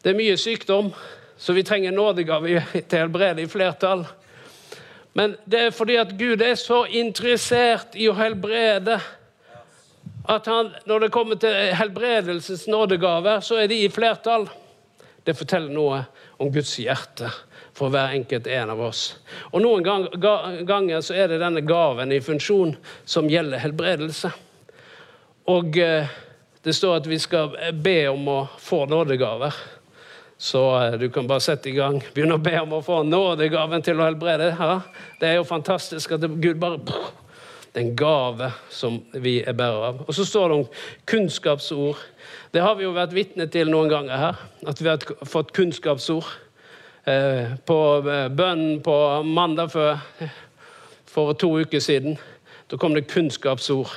Det 0.03 0.11
er 0.11 0.15
mye 0.15 0.37
sykdom, 0.37 0.93
så 1.37 1.53
vi 1.53 1.63
trenger 1.63 1.91
nådegave 1.91 2.63
til 2.89 2.99
helbrede 2.99 3.43
i 3.43 3.47
flertall. 3.47 4.07
Men 5.13 5.37
det 5.51 5.61
er 5.61 5.71
fordi 5.71 5.97
at 5.97 6.19
Gud 6.19 6.43
er 6.43 6.55
så 6.55 6.85
interessert 6.85 7.87
i 7.95 8.07
å 8.09 8.15
helbrede 8.15 9.01
at 10.29 10.47
han, 10.47 10.71
når 10.85 10.99
det 10.99 11.13
kommer 11.13 11.35
til 11.35 11.55
helbredelsens 11.75 12.67
nådegaver, 12.67 13.41
så 13.41 13.55
er 13.55 13.67
de 13.67 13.85
i 13.85 13.89
flertall. 13.89 14.49
Det 15.27 15.37
forteller 15.37 15.73
noe 15.73 16.05
om 16.39 16.53
Guds 16.53 16.77
hjerte 16.79 17.31
for 17.77 17.93
hver 17.93 18.15
enkelt 18.17 18.47
en 18.49 18.73
av 18.73 18.81
oss. 18.81 19.03
Og 19.53 19.61
Noen 19.61 19.85
gang, 19.85 20.07
ganger 20.67 21.03
så 21.05 21.17
er 21.17 21.29
det 21.29 21.43
denne 21.43 21.61
gaven 21.67 22.15
i 22.15 22.23
funksjon 22.25 22.73
som 23.05 23.29
gjelder 23.29 23.61
helbredelse. 23.61 24.33
Og 25.53 25.77
eh, 25.79 26.09
det 26.65 26.75
står 26.75 27.03
at 27.03 27.09
vi 27.11 27.19
skal 27.23 27.53
be 27.85 27.99
om 28.11 28.25
å 28.33 28.39
få 28.59 28.87
nådegaver. 28.91 29.55
Så 30.39 30.63
eh, 30.81 30.97
du 30.99 31.11
kan 31.13 31.29
bare 31.29 31.45
sette 31.45 31.71
i 31.71 31.77
gang. 31.77 32.01
Begynne 32.15 32.41
å 32.41 32.43
be 32.43 32.57
om 32.63 32.79
å 32.79 32.83
få 32.85 33.03
nådegaven 33.07 33.85
til 33.85 34.01
å 34.01 34.09
helbrede. 34.09 34.51
Ja, 34.57 34.81
det 35.21 35.31
er 35.31 35.39
jo 35.39 35.47
fantastisk 35.49 36.17
at 36.17 36.27
Gud 36.27 36.59
bare 36.63 36.81
Det 36.81 37.83
er 37.83 37.85
en 37.91 37.97
gave 37.97 38.51
som 38.73 39.03
vi 39.13 39.43
er 39.45 39.53
bærer 39.53 39.91
av. 39.91 39.99
Og 40.09 40.17
så 40.17 40.25
står 40.25 40.49
det 40.49 40.57
om 40.63 40.67
kunnskapsord. 41.13 42.01
Det 42.53 42.65
har 42.65 42.79
vi 42.79 42.87
jo 42.87 42.95
vært 42.97 43.13
vitne 43.13 43.47
til 43.53 43.69
noen 43.69 43.93
ganger 43.93 44.17
her. 44.17 44.43
At 44.65 44.81
vi 44.81 44.89
har 44.89 45.05
fått 45.29 45.53
kunnskapsord. 45.53 46.25
Eh, 47.07 47.53
på 47.65 47.79
eh, 48.11 48.29
bønnen 48.29 48.81
på 48.83 49.23
mandag 49.23 49.71
for, 49.71 49.99
for 51.07 51.33
to 51.39 51.53
uker 51.61 51.81
siden. 51.81 52.17
Da 52.67 52.77
kom 52.77 52.95
det 52.95 53.07
kunnskapsord 53.07 53.93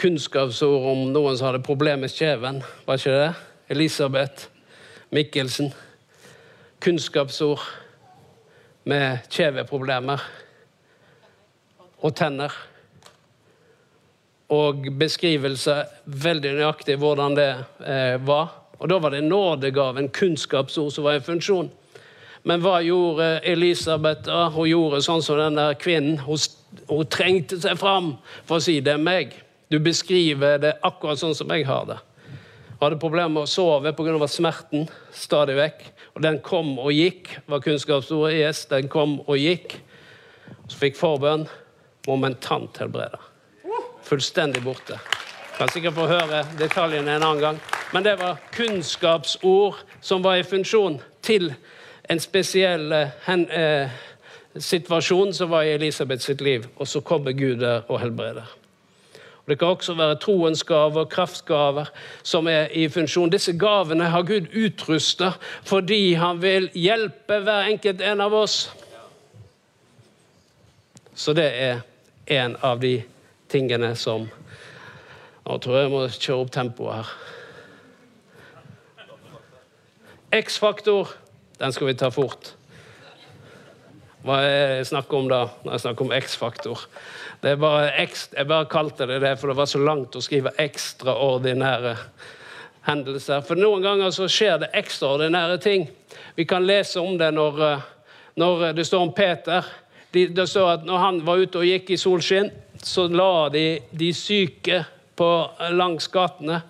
kunnskapsord 0.00 0.86
om 0.90 1.02
noen 1.12 1.36
som 1.36 1.50
hadde 1.50 1.64
problemer 1.64 2.06
med 2.06 2.12
kjeven. 2.12 2.62
Var 2.86 3.00
ikke 3.00 3.12
det? 3.12 3.28
Elisabeth 3.76 4.48
Mikkelsen. 5.12 5.72
Kunnskapsord 6.80 7.60
med 8.88 9.24
kjeveproblemer 9.32 10.24
og 12.00 12.16
tenner. 12.16 12.52
Og 14.52 14.88
beskrivelse 14.96 15.82
veldig 16.06 16.52
nøyaktig 16.56 16.96
hvordan 17.02 17.36
det 17.36 17.50
eh, 17.84 18.16
var. 18.24 18.62
Og 18.78 18.88
da 18.88 18.98
var 19.00 19.10
det 19.10 19.24
nådegaven, 19.24 20.08
kunnskapsord, 20.08 20.92
som 20.92 21.04
var 21.04 21.18
i 21.18 21.24
funksjon. 21.24 21.70
Men 22.46 22.62
hva 22.62 22.78
gjorde 22.84 23.40
Elisabeth? 23.42 24.28
Ja, 24.30 24.48
Hun 24.54 24.68
gjorde 24.70 25.02
sånn 25.02 25.22
som 25.24 25.40
den 25.40 25.58
der 25.58 25.74
kvinnen. 25.74 26.20
Hun, 26.22 26.38
hun 26.86 27.08
trengte 27.10 27.58
seg 27.58 27.78
fram 27.80 28.16
for 28.46 28.58
å 28.58 28.62
si 28.62 28.80
'det 28.80 28.92
er 28.94 29.02
meg'. 29.02 29.32
Du 29.70 29.78
beskriver 29.78 30.58
det 30.58 30.78
akkurat 30.82 31.18
sånn 31.18 31.34
som 31.34 31.50
jeg 31.50 31.66
har 31.66 31.86
det. 31.86 31.98
Hun 32.78 32.84
hadde 32.84 33.00
problemer 33.00 33.28
med 33.28 33.42
å 33.42 33.50
sove 33.50 33.92
pga. 33.92 34.28
smerten 34.28 34.88
stadig 35.12 35.56
vekk. 35.56 35.82
Og 36.14 36.22
den 36.22 36.38
kom 36.38 36.78
og 36.78 36.92
gikk, 36.92 37.38
var 37.46 37.60
kunnskapsordet 37.60 38.38
yes, 38.38 38.66
den 38.66 38.88
kom 38.88 39.20
og 39.26 39.36
gikk. 39.36 39.80
Så 40.68 40.78
fikk 40.78 40.96
forbønn. 40.96 41.48
Momentant 42.06 42.78
helbreda. 42.78 43.18
Fullstendig 44.02 44.62
borte. 44.62 45.00
Kan 45.58 45.68
sikkert 45.68 45.94
få 45.94 46.06
høre 46.06 46.44
detaljene 46.58 47.16
en 47.16 47.22
annen 47.22 47.40
gang. 47.40 47.60
Men 47.92 48.04
det 48.04 48.18
var 48.18 48.36
kunnskapsord 48.52 49.74
som 50.00 50.22
var 50.22 50.36
i 50.36 50.42
funksjon 50.42 51.00
til 51.22 51.54
en 52.10 52.20
spesiell 52.20 52.92
eh, 52.92 53.14
hen, 53.26 53.50
eh, 53.50 53.90
situasjon 54.58 55.34
som 55.34 55.50
var 55.50 55.62
i 55.62 55.74
Elisabeth 55.74 56.22
sitt 56.22 56.40
liv. 56.40 56.66
Og 56.76 56.88
så 56.88 57.00
kommer 57.00 57.32
Gud 57.32 57.60
der 57.60 57.82
og 57.88 58.00
helbreder. 58.00 58.46
Og 59.46 59.50
Det 59.50 59.58
kan 59.58 59.68
også 59.68 59.94
være 59.94 60.18
troens 60.18 60.64
gaver 60.64 61.04
kraftgaver 61.04 61.84
som 62.22 62.48
er 62.48 62.66
i 62.74 62.88
funksjon. 62.88 63.30
Disse 63.30 63.52
gavene 63.58 64.04
har 64.04 64.22
Gud 64.22 64.50
utrusta 64.54 65.32
fordi 65.64 66.14
han 66.14 66.42
vil 66.42 66.70
hjelpe 66.74 67.38
hver 67.38 67.70
enkelt 67.70 68.00
en 68.00 68.20
av 68.20 68.34
oss. 68.34 68.72
Så 71.14 71.32
det 71.32 71.46
er 71.54 71.80
en 72.26 72.56
av 72.62 72.80
de 72.80 73.02
tingene 73.48 73.94
som 73.96 74.28
Nå 75.46 75.60
tror 75.62 75.76
jeg 75.76 75.84
jeg 75.84 75.90
må 75.92 76.00
kjøre 76.10 76.42
opp 76.42 76.48
tempoet 76.50 76.94
her. 76.96 77.10
X-faktor, 80.34 81.08
den 81.58 81.72
skal 81.72 81.86
vi 81.86 81.94
ta 81.94 82.10
fort. 82.10 82.54
Hva 84.26 84.40
er 84.42 84.46
det 84.48 84.78
jeg 84.80 84.88
snakker 84.90 85.20
om 85.20 85.28
da, 85.30 85.44
når 85.62 85.76
jeg 85.76 85.84
snakker 85.84 86.06
om 86.08 86.14
X-faktor? 86.16 86.86
Jeg 87.46 87.60
bare 87.60 88.64
kalte 88.70 89.06
det 89.06 89.20
det, 89.22 89.36
for 89.38 89.52
det 89.52 89.58
var 89.60 89.68
så 89.70 89.78
langt 89.78 90.16
å 90.18 90.22
skrive 90.24 90.50
ekstraordinære 90.58 91.94
hendelser. 92.88 93.44
For 93.46 93.58
noen 93.58 93.84
ganger 93.84 94.10
så 94.14 94.26
skjer 94.30 94.64
det 94.64 94.72
ekstraordinære 94.78 95.60
ting. 95.62 95.86
Vi 96.34 96.46
kan 96.48 96.66
lese 96.66 97.00
om 97.00 97.14
det 97.18 97.30
når, 97.34 97.62
eh, 97.62 97.86
når 98.36 98.72
det 98.74 98.86
står 98.86 99.06
om 99.06 99.12
Peter. 99.14 99.64
Det 100.12 100.48
står 100.48 100.72
at 100.72 100.84
når 100.84 100.98
han 100.98 101.22
var 101.26 101.36
ute 101.36 101.58
og 101.58 101.66
gikk 101.66 101.90
i 101.90 102.00
solskinn, 102.00 102.50
så 102.82 103.06
la 103.08 103.48
de 103.48 103.80
de 103.92 104.12
syke 104.12 104.84
på, 105.16 105.30
langs 105.70 106.08
gatene. 106.08 106.62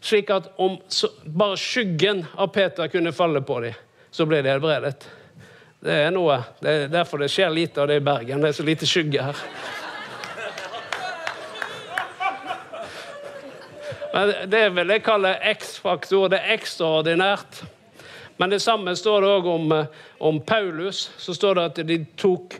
Slik 0.00 0.30
at 0.30 0.52
om 0.60 0.76
bare 1.24 1.56
skyggen 1.56 2.24
av 2.36 2.52
Peter 2.54 2.88
kunne 2.88 3.12
falle 3.12 3.42
på 3.42 3.60
dem, 3.64 3.78
så 4.10 4.26
ble 4.26 4.42
de 4.42 4.52
helbredet. 4.52 5.08
Det 5.86 5.96
er 6.06 6.12
noe. 6.14 6.40
Det 6.60 6.72
er 6.72 6.88
derfor 6.92 7.20
det 7.22 7.30
skjer 7.30 7.52
lite 7.52 7.82
av 7.82 7.90
det 7.90 8.00
i 8.00 8.04
Bergen. 8.04 8.40
Det 8.42 8.50
er 8.50 8.56
så 8.56 8.66
lite 8.66 8.88
skygge 8.88 9.22
her. 9.22 9.42
Men 14.16 14.32
det 14.50 14.62
vil 14.72 14.92
jeg 14.94 15.04
kalle 15.04 15.34
X-faktor. 15.52 16.30
Det 16.32 16.40
er 16.40 16.54
ekstraordinært. 16.56 17.60
Men 18.40 18.52
det 18.52 18.62
samme 18.64 18.94
står 18.96 19.20
det 19.20 19.28
òg 19.28 19.48
om, 19.48 19.72
eh, 19.72 19.86
om, 20.18 20.40
Paulus. 20.40 21.10
Så 21.18 21.34
står 21.34 21.54
det 21.54 21.64
at 21.64 21.80
de 21.86 21.98
tok, 22.16 22.56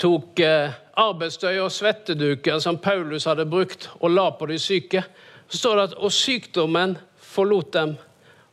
tok 0.00 0.40
eh, 0.40 0.72
arbeidstøy 0.96 1.58
og 1.60 1.72
svetteduker 1.72 2.58
som 2.64 2.78
Paulus 2.78 3.28
hadde 3.28 3.46
brukt, 3.48 3.88
og 4.00 4.10
la 4.10 4.30
på 4.30 4.48
de 4.48 4.58
syke. 4.58 5.04
Så 5.48 5.58
står 5.58 5.76
det 5.76 5.84
at 5.90 5.94
og 6.02 6.12
sykdommen 6.12 6.96
forlot 7.22 7.72
dem, 7.72 7.94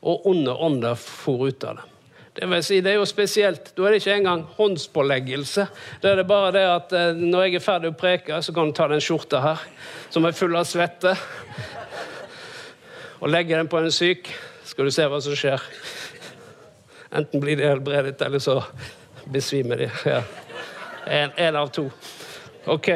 og 0.03 0.27
onde 0.27 0.53
ånder 0.53 0.95
for 0.99 1.47
ut 1.47 1.63
av 1.63 1.79
dem. 1.79 1.89
Det 2.33 2.47
vil 2.49 2.63
si, 2.65 2.79
det 2.81 2.89
er 2.91 2.97
jo 2.97 3.05
spesielt. 3.05 3.69
Da 3.77 3.85
er 3.85 3.93
det 3.93 3.99
ikke 4.01 4.15
engang 4.17 4.41
håndspåleggelse. 4.57 5.67
Da 6.01 6.09
er 6.09 6.17
det 6.17 6.25
bare 6.27 6.49
det 6.55 6.63
at 6.65 6.95
eh, 6.97 7.11
når 7.13 7.45
jeg 7.45 7.59
er 7.59 7.63
ferdig 7.63 7.91
å 7.93 7.97
preke, 7.97 8.39
så 8.41 8.55
kan 8.55 8.71
du 8.71 8.73
ta 8.73 8.87
den 8.89 9.03
skjorta 9.05 9.41
her, 9.43 9.61
som 10.09 10.25
er 10.25 10.33
full 10.33 10.57
av 10.57 10.65
svette, 10.65 11.13
og 13.21 13.29
legge 13.29 13.53
den 13.53 13.69
på 13.69 13.79
en 13.79 13.93
syk. 13.93 14.31
Skal 14.65 14.89
du 14.89 14.95
se 14.95 15.05
hva 15.05 15.21
som 15.21 15.37
skjer. 15.37 15.61
Enten 17.13 17.43
blir 17.43 17.59
de 17.59 17.69
helbredet, 17.69 18.17
eller 18.25 18.41
så 18.41 18.57
besvimer 19.29 19.85
de. 19.85 19.91
Ja. 20.09 20.23
En, 21.05 21.31
en 21.37 21.55
av 21.59 21.69
to. 21.75 21.85
OK. 22.65 22.89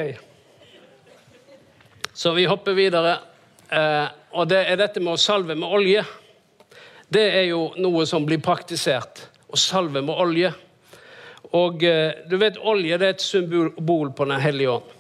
Så 2.14 2.34
vi 2.34 2.48
hopper 2.50 2.74
videre. 2.74 3.20
Eh, 3.70 4.08
og 4.32 4.48
det 4.48 4.62
er 4.64 4.80
dette 4.80 5.02
med 5.04 5.18
å 5.18 5.20
salve 5.20 5.56
med 5.56 5.68
olje. 5.68 6.04
Det 7.08 7.26
er 7.40 7.50
jo 7.50 7.72
noe 7.80 8.06
som 8.08 8.26
blir 8.28 8.40
praktisert. 8.44 9.26
Å 9.48 9.60
salve 9.60 10.04
med 10.04 10.16
olje. 10.16 10.52
Og 11.56 11.84
eh, 11.84 12.24
du 12.28 12.38
vet, 12.40 12.60
olje 12.60 13.00
det 13.00 13.08
er 13.08 13.16
et 13.16 13.24
symbol 13.24 14.12
på 14.16 14.28
Den 14.28 14.44
hellige 14.44 14.78
ånd. 14.80 14.94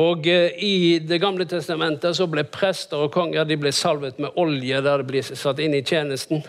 Og 0.00 0.26
eh, 0.26 0.56
I 0.58 0.98
Det 0.98 1.20
gamle 1.22 1.46
testamentet 1.48 2.16
så 2.16 2.26
ble 2.30 2.44
prester 2.44 3.04
og 3.04 3.12
konger 3.14 3.46
de 3.48 3.58
ble 3.60 3.72
salvet 3.72 4.18
med 4.18 4.36
olje 4.40 4.80
der 4.84 5.00
de 5.00 5.08
ble 5.08 5.22
satt 5.24 5.60
inn 5.62 5.76
i 5.76 5.84
tjenesten. 5.84 6.44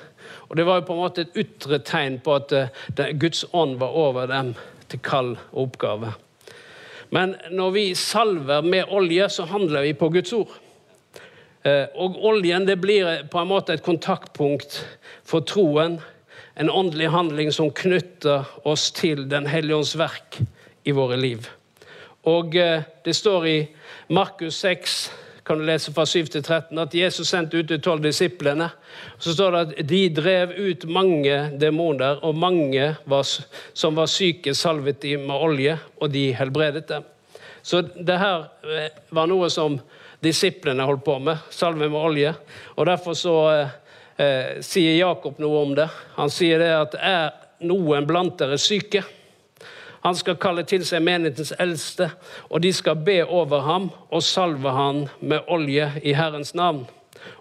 Og 0.49 0.55
Det 0.57 0.65
var 0.65 0.81
jo 0.81 0.87
på 0.87 0.95
en 0.95 1.03
måte 1.03 1.25
et 1.25 1.39
ytre 1.45 1.79
tegn 1.85 2.19
på 2.23 2.35
at 2.35 2.53
uh, 2.53 3.09
Guds 3.13 3.45
ånd 3.53 3.79
var 3.81 3.95
over 3.97 4.27
dem 4.29 4.53
til 4.89 5.01
kall 5.05 5.33
og 5.51 5.67
oppgave. 5.67 6.13
Men 7.13 7.35
når 7.53 7.71
vi 7.71 7.85
salver 7.95 8.65
med 8.65 8.89
olje, 8.93 9.29
så 9.29 9.45
handler 9.49 9.85
vi 9.85 9.93
på 9.93 10.09
Guds 10.09 10.33
ord. 10.33 10.53
Eh, 11.65 11.87
og 11.97 12.19
oljen 12.21 12.67
det 12.67 12.77
blir 12.81 13.25
på 13.31 13.41
en 13.41 13.49
måte 13.49 13.73
et 13.73 13.85
kontaktpunkt 13.85 14.83
for 15.25 15.45
troen. 15.49 15.97
En 16.55 16.69
åndelig 16.69 17.09
handling 17.11 17.51
som 17.51 17.73
knytter 17.73 18.45
oss 18.63 18.91
til 18.95 19.25
Den 19.29 19.49
hellige 19.49 19.81
ånds 19.81 19.95
verk 19.97 20.39
i 20.85 20.93
våre 20.93 21.17
liv. 21.17 21.49
Og 22.29 22.55
eh, 22.55 22.85
det 23.05 23.15
står 23.17 23.47
i 23.49 23.59
Markus 24.13 24.61
6 24.61 24.99
kan 25.45 25.59
du 25.61 25.65
lese 25.65 25.91
fra 25.93 26.07
7 26.09 26.25
til 26.33 26.41
13, 26.41 26.77
at 26.81 26.95
Jesus 26.97 27.29
sendte 27.29 27.59
ut 27.59 27.69
de 27.69 27.77
tolv 27.77 28.01
disiplene. 28.01 28.71
Så 29.21 29.35
står 29.35 29.51
det 29.51 29.59
at 29.61 29.89
de 29.89 29.99
drev 30.09 30.55
ut 30.57 30.87
mange 30.89 31.35
demoner, 31.61 32.17
og 32.25 32.37
mange 32.41 32.87
var, 33.05 33.27
som 33.73 33.99
var 33.99 34.09
syke, 34.09 34.55
salvet 34.57 35.03
de 35.03 35.17
med 35.21 35.35
olje, 35.35 35.77
og 36.01 36.09
de 36.13 36.31
helbredet 36.33 36.87
dem. 36.89 37.05
Så 37.61 37.83
det 37.85 38.17
her 38.21 38.47
eh, 38.65 38.89
var 39.13 39.29
noe 39.29 39.51
som 39.53 39.77
disiplene 40.25 40.85
holdt 40.87 41.05
på 41.05 41.17
med, 41.23 41.45
salve 41.53 41.89
med 41.89 41.99
olje. 41.99 42.33
Og 42.75 42.85
Derfor 42.89 43.17
så 43.17 43.35
eh, 43.53 43.75
eh, 44.17 44.55
sier 44.65 44.97
Jakob 44.97 45.39
noe 45.41 45.61
om 45.63 45.75
det. 45.77 45.87
Han 46.17 46.33
sier 46.33 46.61
det 46.61 46.71
at 46.75 46.97
er 46.99 47.29
noen 47.65 48.07
blant 48.07 48.37
dere 48.39 48.57
syke? 48.61 49.03
Han 50.05 50.17
skal 50.17 50.37
kalle 50.37 50.61
til 50.69 50.83
seg 50.85 51.01
menighetens 51.01 51.55
eldste, 51.57 52.11
og 52.53 52.61
de 52.61 52.69
skal 52.73 52.99
be 53.07 53.23
over 53.25 53.63
ham 53.65 53.87
og 54.13 54.21
salve 54.21 54.69
ham 54.69 55.07
med 55.17 55.47
olje 55.49 55.87
i 56.05 56.13
Herrens 56.13 56.53
navn. 56.53 56.83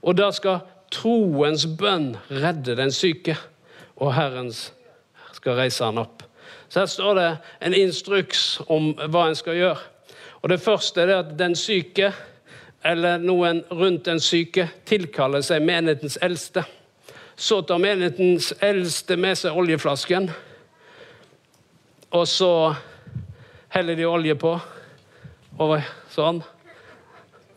Og 0.01 0.17
da 0.17 0.31
skal 0.33 0.63
troens 0.95 1.67
bønn 1.67 2.15
redde 2.31 2.77
den 2.79 2.93
syke, 2.95 3.37
og 4.01 4.15
Herren 4.17 4.49
skal 5.35 5.59
reise 5.59 5.85
han 5.85 6.01
opp. 6.01 6.23
Så 6.69 6.81
Her 6.81 6.89
står 6.89 7.15
det 7.19 7.29
en 7.69 7.77
instruks 7.77 8.63
om 8.67 8.95
hva 8.97 9.29
en 9.29 9.37
skal 9.37 9.61
gjøre. 9.61 9.83
Og 10.43 10.49
Det 10.49 10.61
første 10.61 11.05
er 11.05 11.19
at 11.19 11.37
den 11.39 11.55
syke, 11.57 12.15
eller 12.85 13.19
noen 13.19 13.63
rundt 13.73 14.05
den 14.07 14.21
syke, 14.21 14.69
tilkaller 14.85 15.45
seg 15.45 15.65
menighetens 15.65 16.19
eldste. 16.23 16.65
Så 17.37 17.63
tar 17.67 17.81
menighetens 17.83 18.53
eldste 18.63 19.17
med 19.19 19.39
seg 19.41 19.57
oljeflasken 19.57 20.29
og 22.15 22.29
så 22.29 22.75
heller 23.75 23.97
de 23.99 24.07
olje 24.07 24.35
på. 24.39 24.55
Og 25.59 25.75
sånn. 26.15 26.41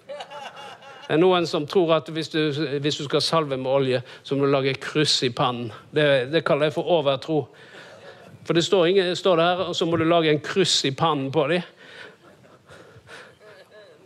Det 0.08 1.16
er 1.16 1.22
noen 1.22 1.46
som 1.48 1.66
tror 1.70 1.94
at 2.00 2.10
hvis 2.12 2.30
du, 2.34 2.42
hvis 2.82 2.98
du 3.00 3.06
skal 3.06 3.24
salve 3.24 3.58
med 3.58 3.70
olje, 3.72 4.02
så 4.26 4.36
må 4.36 4.46
du 4.46 4.52
lage 4.52 4.76
kryss 4.82 5.22
i 5.24 5.32
pannen. 5.32 5.70
Det, 5.94 6.28
det 6.34 6.44
kaller 6.46 6.68
jeg 6.68 6.76
for 6.76 6.90
overtro. 6.98 7.46
For 8.48 8.58
det 8.58 8.66
står, 8.66 8.88
ingen, 8.90 9.14
står 9.16 9.40
det 9.40 9.46
her, 9.46 9.64
og 9.70 9.78
så 9.78 9.88
må 9.88 10.00
du 10.00 10.06
lage 10.08 10.34
en 10.34 10.44
kryss 10.44 10.82
i 10.90 10.94
pannen 10.96 11.30
på 11.32 11.46
dem. 11.52 11.64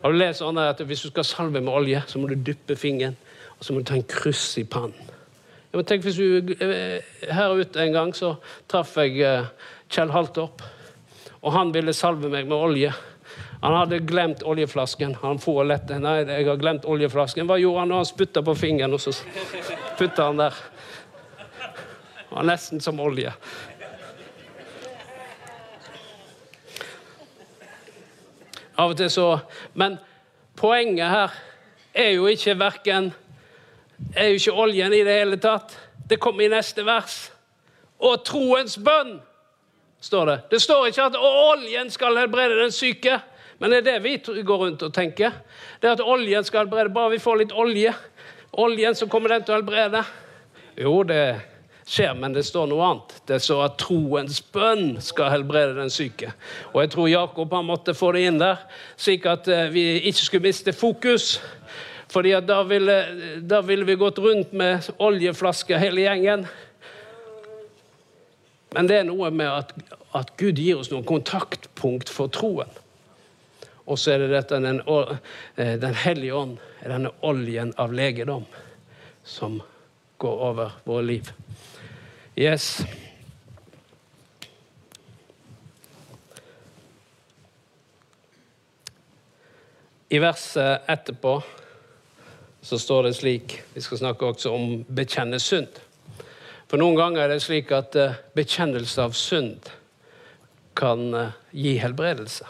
Har 0.02 0.12
du 0.12 0.18
lest 0.18 0.42
sånn 0.42 0.58
at 0.58 0.80
Hvis 0.82 1.04
du 1.06 1.12
skal 1.12 1.28
salve 1.28 1.62
med 1.62 1.74
olje, 1.74 2.02
så 2.08 2.20
må 2.20 2.28
du 2.30 2.36
dyppe 2.36 2.76
fingeren 2.76 3.18
og 3.62 3.66
så 3.66 3.74
må 3.74 3.84
du 3.84 3.86
ta 3.86 3.94
en 3.94 4.08
kryss 4.10 4.56
i 4.58 4.64
pannen. 4.66 5.10
Men 5.72 5.86
tenk 5.86 6.02
hvis 6.04 6.18
du, 6.18 6.56
eh, 6.66 7.04
Her 7.30 7.54
ute 7.54 7.80
en 7.80 7.94
gang 7.94 8.14
så 8.18 8.34
traff 8.68 8.96
jeg 8.98 9.22
eh, 9.22 9.46
Kjell 9.88 10.10
Haltorp. 10.10 10.64
Og 11.44 11.54
han 11.54 11.72
ville 11.72 11.94
salve 11.94 12.28
meg 12.30 12.50
med 12.50 12.58
olje. 12.58 12.90
Han 13.62 13.78
hadde 13.78 14.00
glemt 14.00 14.42
oljeflasken. 14.42 15.14
Han 15.22 15.38
for 15.40 15.64
lett. 15.64 15.94
Nei, 15.94 16.24
jeg 16.26 16.48
har 16.48 16.58
glemt 16.58 16.86
oljeflasken. 16.90 17.46
Hva 17.46 17.60
gjorde 17.62 17.84
han 17.84 17.94
da? 17.94 18.02
Han 18.02 18.10
spytta 18.10 18.42
på 18.42 18.56
fingeren, 18.58 18.98
og 18.98 19.00
så 19.00 19.14
putta 20.00 20.32
han 20.32 20.42
der. 20.42 20.58
Det 22.18 22.34
var 22.34 22.50
nesten 22.50 22.82
som 22.82 23.00
olje. 23.00 23.34
Av 28.78 28.94
og 28.94 28.98
til 29.00 29.10
så 29.12 29.28
Men 29.74 29.98
poenget 30.60 31.12
her 31.12 31.36
er 31.94 32.14
jo 32.16 32.30
ikke 32.32 32.56
verken 32.60 33.12
Er 34.16 34.32
jo 34.32 34.40
ikke 34.40 34.56
oljen 34.64 34.94
i 34.94 35.04
det 35.06 35.18
hele 35.20 35.38
tatt. 35.38 35.76
Det 36.10 36.18
kommer 36.20 36.48
i 36.48 36.52
neste 36.52 36.84
vers. 36.86 37.30
Og 38.02 38.24
troens 38.26 38.80
bønn 38.82 39.20
står 40.02 40.26
det. 40.26 40.38
Det 40.50 40.62
står 40.64 40.88
ikke 40.90 41.06
at 41.12 41.18
oljen 41.22 41.92
skal 41.94 42.18
helbrede 42.18 42.58
den 42.64 42.74
syke. 42.74 43.20
Men 43.62 43.70
det 43.70 43.84
er 43.84 43.86
det 43.86 44.00
vi 44.04 44.42
går 44.42 44.64
rundt 44.64 44.84
og 44.84 44.94
tenker. 44.94 45.38
Det 45.80 45.88
er 45.88 45.94
at 45.94 46.02
oljen 46.02 46.44
skal 46.44 46.66
helbrede. 46.66 46.90
Bare 46.90 47.14
vi 47.14 47.22
får 47.22 47.44
litt 47.44 47.54
olje. 47.54 47.94
Oljen, 48.58 48.98
så 48.98 49.06
kommer 49.08 49.36
den 49.36 49.46
til 49.46 49.54
å 49.54 49.60
helbrede. 49.60 50.02
Jo, 50.82 50.96
det 51.06 51.22
skjer, 51.86 52.14
men 52.18 52.34
det 52.36 52.44
står 52.48 52.70
noe 52.72 52.88
annet. 52.88 53.16
Det 53.28 53.40
står 53.44 53.64
at 53.66 53.78
troens 53.82 54.42
bønn 54.54 54.96
skal 55.04 55.32
helbrede 55.34 55.78
den 55.80 55.92
syke. 55.94 56.34
Og 56.74 56.82
jeg 56.84 56.94
tror 56.94 57.12
Jakob 57.12 57.54
han 57.56 57.68
måtte 57.68 57.96
få 57.98 58.14
det 58.16 58.26
inn 58.30 58.42
der, 58.42 58.62
slik 59.00 59.28
at 59.30 59.50
eh, 59.52 59.70
vi 59.74 59.86
ikke 60.00 60.26
skulle 60.26 60.50
miste 60.50 60.76
fokus. 60.76 61.36
Fordi 62.12 62.34
at 62.36 62.48
da 62.48 62.60
ville, 62.68 62.98
da 63.48 63.62
ville 63.64 63.88
vi 63.88 63.96
gått 64.00 64.20
rundt 64.20 64.52
med 64.58 64.90
oljeflasker 65.00 65.80
hele 65.80 66.04
gjengen. 66.04 66.46
Men 68.76 68.88
det 68.88 69.02
er 69.02 69.08
noe 69.08 69.32
med 69.36 69.48
at, 69.48 69.72
at 70.16 70.34
Gud 70.40 70.60
gir 70.60 70.80
oss 70.80 70.92
noen 70.92 71.08
kontaktpunkt 71.08 72.12
for 72.12 72.32
troen. 72.32 72.72
Og 73.92 74.00
så 74.00 74.14
er 74.14 74.24
det 74.24 74.32
dette 74.36 74.60
den, 74.64 74.80
eh, 74.88 75.76
den 75.80 75.96
hellige 76.04 76.36
ånd, 76.36 76.58
er 76.84 76.94
denne 76.94 77.12
oljen 77.28 77.74
av 77.82 77.94
legedom, 77.94 78.46
som 79.24 79.60
går 80.22 80.44
over 80.52 80.76
våre 80.86 81.04
liv. 81.04 81.32
Yes. 82.36 82.86
I 90.10 90.20
verset 90.20 90.88
etterpå 90.88 91.42
så 92.62 92.80
står 92.80 93.04
det 93.04 93.14
slik 93.14 93.62
Vi 93.74 93.82
skal 93.82 93.98
snakke 93.98 94.26
også 94.26 94.52
om 94.56 94.82
bekjenne 94.88 95.40
synd. 95.44 95.76
For 96.72 96.80
noen 96.80 96.96
ganger 96.96 97.26
er 97.26 97.34
det 97.34 97.44
slik 97.44 97.72
at 97.76 97.96
uh, 98.00 98.16
bekjennelse 98.36 99.04
av 99.04 99.16
synd 99.18 99.68
kan 100.78 101.08
uh, 101.12 101.34
gi 101.52 101.76
helbredelse 101.84 102.48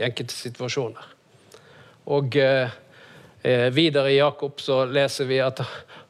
i 0.00 0.06
enkelte 0.06 0.32
situasjoner. 0.32 1.08
Og 2.12 2.36
eh, 2.40 2.70
videre 3.70 4.10
i 4.10 4.16
Jakob 4.16 4.60
så 4.60 4.80
leser 4.88 5.28
vi 5.28 5.36
at 5.44 5.60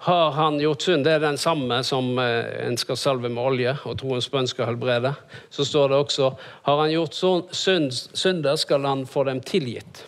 har 0.03 0.31
han 0.35 0.61
gjort 0.61 0.83
synd, 0.83 1.05
det 1.07 1.13
er 1.17 1.23
den 1.23 1.39
samme 1.39 1.79
som 1.87 2.17
en 2.19 2.79
skal 2.81 2.99
salve 2.99 3.29
med 3.31 3.43
olje, 3.43 3.75
og 3.87 4.01
troens 4.01 4.27
bønn 4.31 4.49
skal 4.51 4.73
helbrede. 4.73 5.13
Så 5.51 5.67
står 5.69 5.93
det 5.93 6.01
også 6.03 6.31
har 6.67 6.81
han 6.81 6.91
gjort 6.91 7.15
synd, 7.55 7.93
synder, 7.95 8.57
skal 8.59 8.89
han 8.89 9.05
få 9.07 9.23
dem 9.31 9.39
tilgitt. 9.47 10.03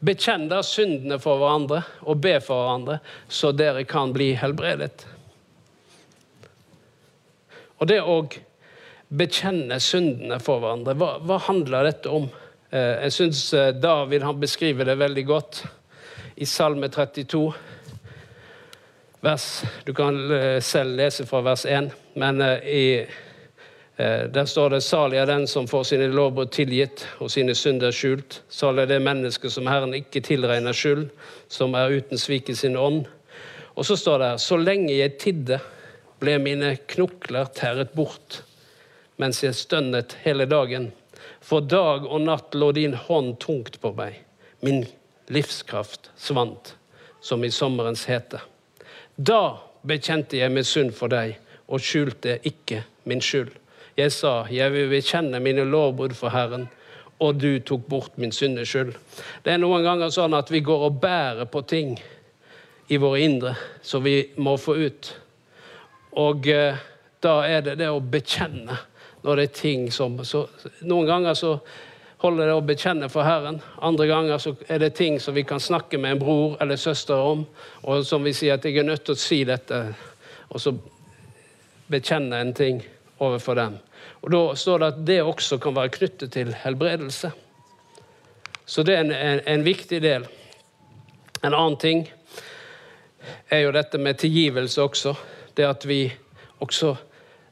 Bekjenn 0.00 0.46
da 0.48 0.62
syndene 0.64 1.18
for 1.20 1.40
hverandre 1.42 1.82
og 2.08 2.22
be 2.24 2.38
for 2.40 2.62
hverandre, 2.62 3.00
så 3.28 3.50
dere 3.52 3.82
kan 3.88 4.14
bli 4.14 4.30
helbredet. 4.38 5.02
Og 7.80 7.88
det 7.88 7.98
å 8.00 8.20
bekjenne 9.10 9.76
syndene 9.82 10.38
for 10.40 10.62
hverandre, 10.62 10.94
hva, 10.96 11.14
hva 11.24 11.40
handler 11.48 11.90
dette 11.90 12.12
om? 12.12 12.30
Eh, 12.70 13.06
jeg 13.08 13.16
syns 13.16 13.42
eh, 13.56 13.74
David 13.76 14.24
han 14.24 14.40
beskriver 14.40 14.88
det 14.88 14.96
veldig 15.00 15.26
godt 15.28 15.62
i 16.40 16.48
Salme 16.48 16.88
32. 16.88 17.42
Vers, 19.20 19.62
du 19.84 19.92
kan 19.94 20.16
eh, 20.32 20.60
selv 20.64 20.96
lese 20.96 21.26
fra 21.28 21.42
vers 21.44 21.66
1, 21.68 21.90
men 22.20 22.40
i, 22.64 23.04
der 24.00 24.46
står 24.48 24.70
det 24.72 24.80
salig 24.80 25.18
er 25.20 25.28
den 25.28 25.44
som 25.50 25.66
får 25.68 25.82
sine 25.90 26.06
lovbrudd 26.08 26.48
tilgitt 26.56 27.02
og 27.20 27.28
sine 27.28 27.52
synder 27.52 27.92
skjult. 27.92 28.38
Salig 28.48 28.86
er 28.86 28.94
det 28.94 29.02
mennesket 29.04 29.52
som 29.52 29.68
Herren 29.68 29.92
ikke 29.98 30.22
tilregner 30.24 30.72
skyld, 30.72 31.10
som 31.52 31.76
er 31.76 31.92
uten 32.00 32.18
svik 32.18 32.48
i 32.48 32.56
sin 32.56 32.78
ånd. 32.80 33.02
Og 33.76 33.84
så 33.84 33.98
står 34.00 34.22
det 34.22 34.30
her 34.30 34.40
så 34.40 34.56
lenge 34.56 34.96
jeg 34.96 35.18
tidde 35.20 35.60
ble 36.20 36.38
mine 36.40 36.74
knokler 36.88 37.52
tæret 37.56 37.92
bort 37.96 38.42
mens 39.20 39.42
jeg 39.44 39.56
stønnet 39.56 40.16
hele 40.24 40.46
dagen. 40.48 40.90
For 41.44 41.60
dag 41.60 42.06
og 42.08 42.22
natt 42.24 42.56
lå 42.56 42.70
din 42.76 42.96
hånd 42.96 43.34
tungt 43.42 43.76
på 43.82 43.92
meg. 43.96 44.16
Min 44.64 44.86
livskraft 45.28 46.10
svant 46.16 46.74
som 47.24 47.44
i 47.44 47.52
sommerens 47.52 48.06
hete. 48.08 48.40
Da 49.20 49.58
bekjente 49.84 50.38
jeg 50.38 50.52
min 50.52 50.64
synd 50.64 50.94
for 50.96 51.12
deg 51.12 51.34
og 51.68 51.82
skjulte 51.84 52.38
ikke 52.46 52.78
min 53.10 53.20
skyld. 53.20 53.50
Jeg 53.98 54.12
sa, 54.14 54.46
jeg 54.48 54.72
vil 54.72 54.88
bekjenne 54.88 55.42
mine 55.44 55.66
lovbrudd 55.68 56.14
for 56.16 56.32
Herren, 56.32 56.68
og 57.20 57.36
du 57.42 57.58
tok 57.60 57.82
bort 57.90 58.16
min 58.16 58.32
syndes 58.32 58.70
skyld. 58.72 58.94
Det 59.44 59.52
er 59.52 59.60
noen 59.60 59.84
ganger 59.84 60.12
sånn 60.14 60.36
at 60.38 60.48
vi 60.48 60.62
går 60.64 60.86
og 60.86 61.02
bærer 61.02 61.50
på 61.52 61.60
ting 61.68 61.98
i 62.88 62.96
våre 62.96 63.20
indre 63.20 63.52
som 63.84 64.06
vi 64.06 64.22
må 64.40 64.56
få 64.56 64.78
ut. 64.80 65.12
Og 66.16 66.48
eh, 66.48 66.80
da 67.20 67.34
er 67.44 67.66
det 67.66 67.76
det 67.82 67.90
å 67.92 68.00
bekjenne 68.00 68.78
når 69.20 69.36
det 69.36 69.44
er 69.44 69.58
ting 69.58 69.90
som 69.92 70.16
så, 70.24 70.46
Noen 70.88 71.04
ganger 71.10 71.36
så 71.36 71.58
holder 72.20 72.50
det 72.50 72.54
å 72.54 72.64
bekjenne 72.64 73.08
for 73.12 73.24
Herren. 73.24 73.60
Andre 73.80 74.06
ganger 74.10 74.40
så 74.42 74.54
er 74.68 74.82
det 74.82 74.94
ting 74.98 75.18
som 75.20 75.34
vi 75.34 75.44
kan 75.48 75.60
snakke 75.60 75.98
med 75.98 76.16
en 76.16 76.22
bror 76.22 76.56
eller 76.60 76.76
søster 76.76 77.16
om, 77.16 77.46
og 77.82 78.04
som 78.06 78.24
vi 78.24 78.34
sier 78.36 78.58
at 78.58 78.64
jeg 78.64 78.76
er 78.80 78.88
nødt 78.88 79.06
til 79.08 79.16
å 79.16 79.20
si 79.20 79.42
dette, 79.48 79.80
og 80.50 80.60
så 80.60 80.74
bekjenne 81.90 82.40
en 82.40 82.52
ting 82.54 82.82
overfor 83.20 83.56
dem. 83.56 83.78
Og 84.20 84.30
Da 84.30 84.42
står 84.54 84.78
det 84.78 84.86
at 84.92 85.06
det 85.06 85.22
også 85.22 85.58
kan 85.58 85.76
være 85.76 85.94
knyttet 85.96 86.32
til 86.32 86.52
helbredelse. 86.54 87.32
Så 88.66 88.82
det 88.82 88.94
er 88.94 89.00
en, 89.00 89.12
en, 89.12 89.40
en 89.46 89.64
viktig 89.64 90.02
del. 90.02 90.26
En 91.42 91.54
annen 91.54 91.78
ting 91.80 92.04
er 93.48 93.64
jo 93.64 93.72
dette 93.74 93.98
med 93.98 94.20
tilgivelse 94.20 94.82
også. 94.82 95.14
Det 95.56 95.66
at 95.66 95.86
vi 95.88 96.04
også 96.60 96.94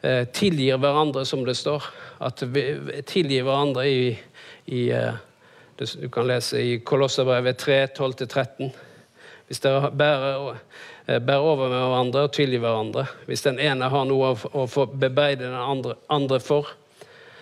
eh, 0.02 0.28
tilgir 0.32 0.76
hverandre, 0.78 1.24
som 1.26 1.44
det 1.44 1.56
står. 1.56 1.84
At 2.20 2.42
vi 2.42 2.64
tilgir 3.08 3.46
hverandre 3.48 3.88
i, 3.88 4.12
i 4.68 4.90
eh, 4.90 5.12
Du 5.76 6.08
kan 6.08 6.26
lese 6.26 6.58
i 6.60 6.78
Kolosserbrevet 6.78 7.58
3, 7.58 7.86
12-13. 7.86 8.70
Hvis 9.46 9.60
dere 9.64 9.90
bærer, 9.90 10.56
eh, 11.06 11.20
bærer, 11.20 11.38
over 11.38 11.68
med 11.68 11.78
hverandre 11.78 12.24
og 12.26 12.32
tilgir 12.32 12.60
hverandre. 12.60 13.06
Hvis 13.26 13.46
den 13.46 13.58
ene 13.58 13.88
har 13.88 14.04
noe 14.04 14.34
å, 14.34 14.64
å 14.66 14.86
bebeide 14.86 15.46
den 15.46 15.54
andre, 15.54 15.94
andre, 16.10 16.40
for. 16.40 16.74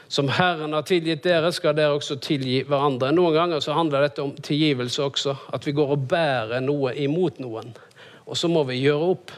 Som 0.08 0.28
Herren 0.28 0.76
har 0.76 0.84
tilgitt 0.86 1.24
dere, 1.24 1.50
skal 1.52 1.74
dere 1.74 1.96
også 1.96 2.20
tilgi 2.22 2.60
hverandre. 2.68 3.10
Noen 3.16 3.34
ganger 3.34 3.64
så 3.64 3.74
handler 3.74 4.06
dette 4.06 4.22
om 4.22 4.36
tilgivelse 4.36 5.02
også. 5.02 5.34
At 5.56 5.66
vi 5.66 5.74
går 5.74 5.96
og 5.96 6.06
bærer 6.12 6.62
noe 6.62 6.94
imot 6.94 7.40
noen. 7.42 7.74
Og 8.26 8.38
så 8.38 8.52
må 8.52 8.62
vi 8.68 8.78
gjøre 8.84 9.10
opp. 9.16 9.34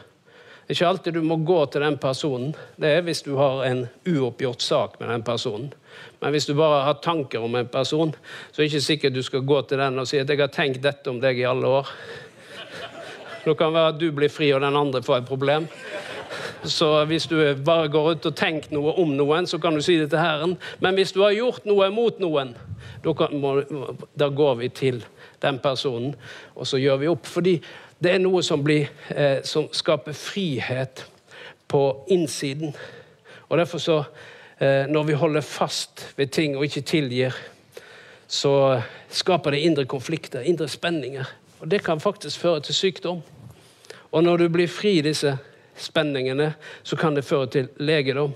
Det 0.68 0.74
er 0.74 0.77
ikke 0.77 0.88
alltid 0.92 1.14
du 1.16 1.22
må 1.24 1.38
gå 1.48 1.62
til 1.72 1.81
den 1.87 1.96
personen. 1.96 2.51
Det 2.77 2.90
er 2.98 3.07
hvis 3.07 3.22
du 3.24 3.38
har 3.38 3.62
en 3.64 3.87
uoppgjort 4.05 4.61
sak 4.61 4.98
med 5.01 5.09
den 5.09 5.24
personen. 5.24 5.70
Men 6.21 6.35
hvis 6.35 6.47
du 6.47 6.55
bare 6.59 6.85
har 6.85 7.03
tanker 7.03 7.43
om 7.45 7.55
en 7.55 7.69
person, 7.71 8.15
så 8.51 8.63
er 8.63 8.65
det 8.65 8.73
ikke 8.73 8.87
sikkert 8.87 9.15
du 9.15 9.23
skal 9.23 9.47
gå 9.47 9.61
til 9.69 9.79
den 9.79 9.99
og 9.99 10.09
si 10.09 10.19
at 10.19 10.29
'jeg 10.29 10.39
har 10.39 10.49
tenkt 10.49 10.83
dette 10.83 11.11
om 11.11 11.21
deg 11.21 11.39
i 11.39 11.47
alle 11.47 11.67
år'. 11.67 11.89
Det 13.45 13.59
kan 13.59 13.73
være 13.73 13.89
at 13.89 14.01
du 14.01 14.11
blir 14.13 14.29
fri, 14.29 14.51
og 14.53 14.61
den 14.61 14.77
andre 14.77 15.03
får 15.03 15.17
et 15.17 15.27
problem. 15.27 15.69
Så 16.65 17.05
hvis 17.05 17.27
du 17.27 17.55
bare 17.65 17.89
går 17.89 18.11
ut 18.11 18.27
og 18.27 18.37
tenker 18.37 18.73
noe 18.75 18.93
om 18.99 19.15
noen, 19.17 19.47
så 19.47 19.59
kan 19.59 19.75
du 19.75 19.81
si 19.81 19.97
det 19.97 20.11
til 20.11 20.19
Herren. 20.19 20.57
Men 20.81 20.95
hvis 20.95 21.13
du 21.13 21.23
har 21.23 21.33
gjort 21.33 21.65
noe 21.65 21.91
mot 21.91 22.19
noen, 22.19 22.57
da, 23.05 23.15
kan, 23.15 23.31
da 24.19 24.29
går 24.29 24.55
vi 24.55 24.69
til 24.69 25.05
den 25.43 25.59
personen, 25.59 26.15
og 26.55 26.67
så 26.67 26.81
gjør 26.83 26.97
vi 26.97 27.09
opp. 27.09 27.27
Fordi 27.27 27.55
det 28.03 28.15
er 28.15 28.23
noe 28.23 28.43
som, 28.43 28.65
blir, 28.65 28.91
eh, 29.15 29.39
som 29.47 29.69
skaper 29.73 30.13
frihet 30.13 31.07
på 31.69 31.83
innsiden. 32.11 32.75
Og 33.49 33.59
derfor 33.59 33.79
så, 33.83 34.03
Når 34.61 35.03
vi 35.07 35.12
holder 35.12 35.40
fast 35.40 36.03
ved 36.16 36.27
ting 36.27 36.57
og 36.57 36.64
ikke 36.66 36.81
tilgir, 36.81 37.37
så 38.27 38.81
skaper 39.09 39.55
det 39.55 39.59
indre 39.64 39.85
konflikter, 39.85 40.40
indre 40.40 40.68
spenninger. 40.68 41.25
Og 41.61 41.71
det 41.71 41.85
kan 41.85 42.01
faktisk 42.01 42.40
føre 42.40 42.61
til 42.61 42.75
sykdom. 42.75 43.23
Og 44.12 44.25
når 44.25 44.37
du 44.37 44.49
blir 44.49 44.66
fri 44.66 45.01
disse 45.01 45.37
spenningene, 45.77 46.55
så 46.83 46.97
kan 46.97 47.16
det 47.16 47.25
føre 47.25 47.47
til 47.47 47.68
legedom. 47.77 48.33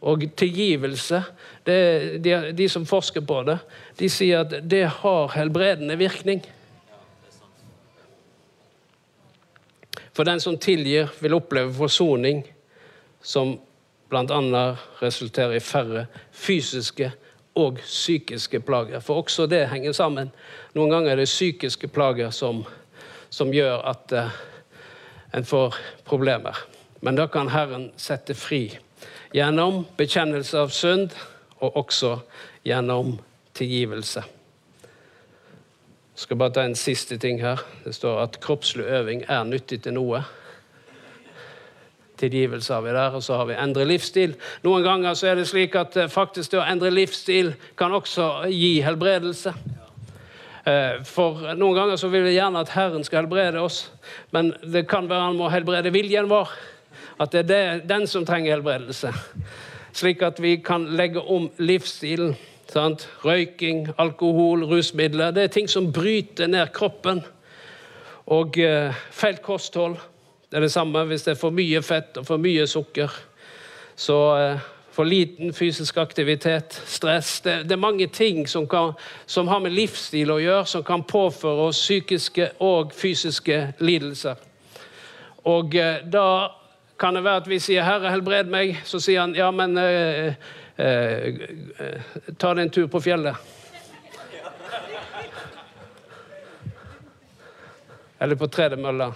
Og 0.00 0.22
tilgivelse 0.36 1.22
det, 1.66 2.24
de, 2.24 2.52
de, 2.56 2.68
som 2.68 2.86
forsker 2.86 3.20
på 3.20 3.42
det, 3.44 3.58
de 3.98 4.08
sier 4.08 4.46
at 4.46 4.54
det 4.64 4.86
har 5.02 5.34
helbredende 5.34 5.98
virkning. 6.00 6.40
For 10.16 10.24
den 10.24 10.40
som 10.40 10.58
tilgir, 10.58 11.12
vil 11.20 11.36
oppleve 11.36 11.74
forsoning 11.74 12.42
som 13.22 13.58
bl.a. 14.10 14.76
resulterer 15.02 15.56
i 15.56 15.62
færre 15.62 16.06
fysiske 16.32 17.12
og 17.54 17.78
psykiske 17.82 18.60
plager. 18.60 19.00
For 19.00 19.22
også 19.22 19.46
det 19.46 19.68
henger 19.70 19.92
sammen. 19.92 20.30
Noen 20.74 20.90
ganger 20.90 21.14
er 21.14 21.22
det 21.22 21.30
psykiske 21.30 21.88
plager 21.88 22.30
som, 22.34 22.64
som 23.30 23.52
gjør 23.54 23.82
at 23.90 24.14
uh, 24.14 24.36
en 25.34 25.46
får 25.46 25.78
problemer. 26.04 26.58
Men 27.00 27.16
da 27.16 27.26
kan 27.26 27.48
Herren 27.48 27.90
sette 27.96 28.34
fri 28.34 28.66
gjennom 29.34 29.84
bekjennelse 29.96 30.58
av 30.58 30.74
synd 30.74 31.14
og 31.60 31.76
også 31.84 32.18
gjennom 32.66 33.16
tilgivelse. 33.56 34.24
Jeg 36.20 36.26
skal 36.26 36.36
bare 36.36 36.52
ta 36.52 36.64
en 36.66 36.76
siste 36.76 37.16
ting 37.16 37.40
her. 37.40 37.62
Det 37.84 37.94
står 37.96 38.18
at 38.20 38.40
kroppslig 38.44 38.84
øving 38.84 39.22
er 39.28 39.44
nyttig 39.48 39.80
til 39.84 39.96
noe. 39.96 40.20
Tilgivelse 42.20 42.74
har 42.74 42.84
vi 42.84 42.94
der, 42.94 43.16
og 43.16 43.22
så 43.24 43.38
har 43.40 43.48
vi 43.48 43.56
endre 43.56 43.86
livsstil. 43.88 44.34
Noen 44.64 44.84
ganger 44.84 45.16
så 45.16 45.30
er 45.30 45.40
det 45.40 45.48
slik 45.48 45.76
at 45.80 45.96
eh, 45.96 46.10
faktisk 46.12 46.52
det 46.52 46.60
å 46.60 46.66
endre 46.68 46.92
livsstil 46.92 47.54
kan 47.80 47.94
også 47.96 48.50
gi 48.52 48.74
helbredelse. 48.84 49.54
Eh, 50.68 51.00
for 51.08 51.40
noen 51.56 51.78
ganger 51.78 52.00
så 52.00 52.10
vil 52.12 52.26
vi 52.28 52.36
gjerne 52.36 52.60
at 52.60 52.74
Herren 52.74 53.06
skal 53.06 53.24
helbrede 53.24 53.62
oss, 53.64 53.86
men 54.36 54.52
det 54.60 54.84
kan 54.90 55.08
være 55.08 55.30
han 55.30 55.40
må 55.40 55.48
helbrede 55.52 55.92
viljen 55.94 56.28
vår. 56.30 56.52
At 57.20 57.32
det 57.32 57.56
er 57.56 57.82
den 57.84 58.06
som 58.08 58.24
trenger 58.28 58.56
helbredelse. 58.56 59.12
Slik 59.96 60.22
at 60.22 60.38
vi 60.40 60.56
kan 60.64 60.86
legge 60.96 61.20
om 61.20 61.50
livsstilen. 61.58 62.36
Sant? 62.70 63.08
Røyking, 63.24 63.88
alkohol, 63.98 64.62
rusmidler. 64.70 65.32
Det 65.34 65.42
er 65.42 65.52
ting 65.52 65.68
som 65.68 65.90
bryter 65.92 66.46
ned 66.46 66.70
kroppen. 66.76 67.24
Og 68.30 68.58
eh, 68.62 68.94
feil 69.10 69.40
kosthold. 69.42 69.98
Det 70.50 70.58
er 70.58 70.66
det 70.66 70.72
samme 70.72 71.04
hvis 71.06 71.22
det 71.22 71.34
er 71.34 71.40
for 71.40 71.54
mye 71.54 71.82
fett 71.82 72.18
og 72.18 72.26
for 72.26 72.42
mye 72.42 72.66
sukker. 72.66 73.14
Så 73.96 74.18
eh, 74.36 74.68
for 74.90 75.06
liten 75.06 75.54
fysisk 75.54 75.96
aktivitet, 76.02 76.74
stress 76.86 77.40
Det, 77.40 77.62
det 77.64 77.72
er 77.72 77.80
mange 77.80 78.06
ting 78.06 78.48
som, 78.48 78.66
kan, 78.68 78.92
som, 79.26 79.48
har 79.48 79.60
med 79.62 79.72
livsstil 79.72 80.30
å 80.30 80.40
gjøre, 80.42 80.66
som 80.66 80.84
kan 80.84 81.04
påføre 81.06 81.68
oss 81.70 81.78
psykiske 81.78 82.50
og 82.60 82.92
fysiske 82.92 83.60
lidelser. 83.78 84.34
Og 85.46 85.74
eh, 85.74 86.02
da 86.04 86.50
kan 87.00 87.14
det 87.16 87.24
være 87.24 87.44
at 87.44 87.48
vi 87.48 87.58
sier 87.58 87.82
'Herre, 87.82 88.10
helbred 88.10 88.50
meg'. 88.50 88.82
Så 88.84 88.98
sier 89.00 89.20
han 89.20 89.34
ja, 89.34 89.50
men 89.50 89.78
eh, 89.78 90.34
Eh, 90.80 91.34
ta 92.38 92.54
deg 92.54 92.62
en 92.62 92.70
tur 92.72 92.86
på 92.88 93.00
fjellet. 93.04 93.36
Eller 98.20 98.38
på 98.40 98.48
tredemølla. 98.48 99.10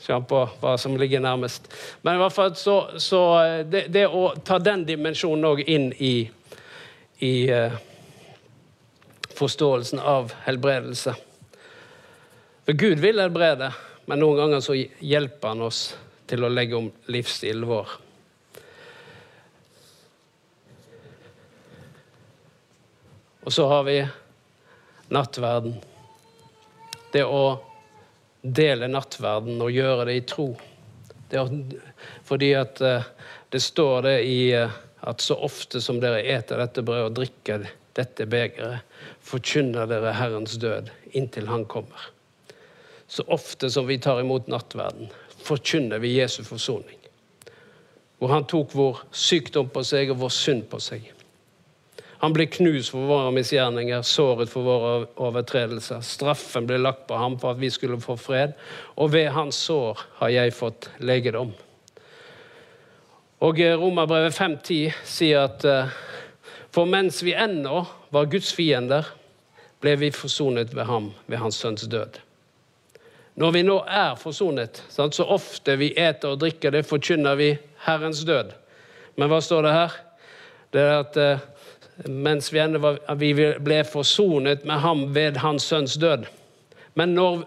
Kjenn 0.00 0.24
på 0.24 0.40
hva 0.62 0.74
som 0.80 0.96
ligger 0.96 1.20
nærmest. 1.20 1.68
Men 2.02 2.16
i 2.16 2.22
hvert 2.22 2.34
fall 2.34 2.54
så, 2.56 2.76
så 2.96 3.22
eh, 3.42 3.60
det, 3.68 3.86
det, 3.92 4.06
å 4.08 4.30
ta 4.44 4.58
den 4.62 4.86
dimensjonen 4.88 5.48
òg 5.50 5.60
inn 5.68 5.90
i, 6.00 6.14
i 7.20 7.34
uh, 7.52 7.76
forståelsen 9.36 10.00
av 10.00 10.32
helbredelse. 10.46 11.14
For 12.64 12.80
Gud 12.80 13.02
vil 13.04 13.20
helbrede, 13.20 13.72
men 14.08 14.22
noen 14.24 14.40
ganger 14.40 14.64
så 14.64 14.76
hjelper 14.76 15.52
han 15.52 15.66
oss 15.68 15.82
til 16.30 16.46
å 16.46 16.52
legge 16.52 16.78
om 16.78 16.88
livsstilen 17.12 17.68
vår. 17.68 17.98
Og 23.44 23.52
så 23.52 23.66
har 23.68 23.84
vi 23.84 23.98
nattverden. 25.10 25.74
Det 27.12 27.24
å 27.24 27.44
dele 28.42 28.88
nattverden 28.90 29.60
og 29.62 29.74
gjøre 29.74 30.06
det 30.08 30.18
i 30.18 30.26
tro. 30.28 30.48
Det 31.30 31.38
er, 31.38 31.50
fordi 32.26 32.52
at 32.58 32.80
uh, 32.82 33.10
det 33.52 33.62
står 33.62 34.06
det 34.08 34.16
i 34.26 34.38
uh, 34.56 34.72
at 35.00 35.20
så 35.20 35.34
ofte 35.34 35.80
som 35.80 36.00
dere 36.00 36.22
eter 36.28 36.60
dette 36.60 36.84
brødet 36.84 37.10
og 37.10 37.16
drikker 37.16 37.68
dette 37.96 38.26
begeret, 38.30 38.84
forkynner 39.24 39.88
dere 39.90 40.14
Herrens 40.16 40.58
død 40.60 40.90
inntil 41.16 41.48
Han 41.48 41.64
kommer. 41.64 42.10
Så 43.10 43.24
ofte 43.26 43.70
som 43.70 43.88
vi 43.88 43.98
tar 43.98 44.20
imot 44.20 44.46
nattverden, 44.46 45.08
forkynner 45.42 45.98
vi 45.98 46.18
Jesu 46.18 46.42
forsoning. 46.44 46.98
Hvor 48.20 48.30
han 48.34 48.44
tok 48.44 48.74
vår 48.76 49.00
sykdom 49.10 49.70
på 49.72 49.82
seg 49.86 50.12
og 50.12 50.20
vår 50.20 50.34
synd 50.36 50.66
på 50.70 50.78
seg. 50.84 51.08
Han 52.20 52.34
ble 52.36 52.46
knust 52.52 52.92
for 52.92 53.08
våre 53.08 53.32
misgjerninger, 53.32 54.02
såret 54.04 54.50
for 54.52 54.66
våre 54.66 54.92
overtredelser. 55.16 56.02
Straffen 56.04 56.68
ble 56.68 56.76
lagt 56.80 57.06
på 57.08 57.16
ham 57.16 57.38
for 57.40 57.54
at 57.54 57.62
vi 57.62 57.70
skulle 57.72 58.00
få 58.02 58.18
fred, 58.20 58.52
og 59.00 59.14
ved 59.14 59.30
hans 59.32 59.56
sår 59.68 60.04
har 60.20 60.34
jeg 60.34 60.56
fått 60.56 60.90
legedom. 61.00 61.54
Og 63.40 63.56
Romerbrevet 63.80 64.36
5.10 64.36 65.00
sier 65.08 65.46
at 65.48 65.64
for 66.70 66.86
mens 66.86 67.22
vi 67.22 67.32
ennå 67.34 67.82
var 68.14 68.28
Guds 68.30 68.52
fiender, 68.54 69.06
ble 69.80 69.96
vi 69.98 70.10
forsonet 70.14 70.74
ved 70.76 70.86
ham 70.86 71.10
ved 71.26 71.40
hans 71.42 71.58
sønns 71.58 71.88
død. 71.90 72.20
Når 73.40 73.54
vi 73.56 73.62
nå 73.64 73.78
er 73.88 74.18
forsonet, 74.20 74.82
så 74.92 75.24
ofte 75.24 75.76
vi 75.80 75.90
eter 75.98 76.34
og 76.34 76.42
drikker 76.42 76.74
det, 76.74 76.84
forkynner 76.86 77.38
vi 77.40 77.54
Herrens 77.86 78.22
død. 78.28 78.52
Men 79.16 79.30
hva 79.32 79.40
står 79.42 79.66
det 79.66 79.72
her? 79.74 79.96
Det 80.70 80.82
er 80.84 80.94
at 81.00 81.18
eh, 81.18 81.46
mens 82.08 82.52
vi, 82.52 82.60
vi 83.16 83.32
ble 83.60 83.80
forsonet 83.84 84.64
med 84.64 84.80
ham 84.84 85.06
ved 85.14 85.40
hans 85.42 85.66
sønns 85.68 85.94
død. 86.00 86.26
Men 86.94 87.14
når 87.14 87.44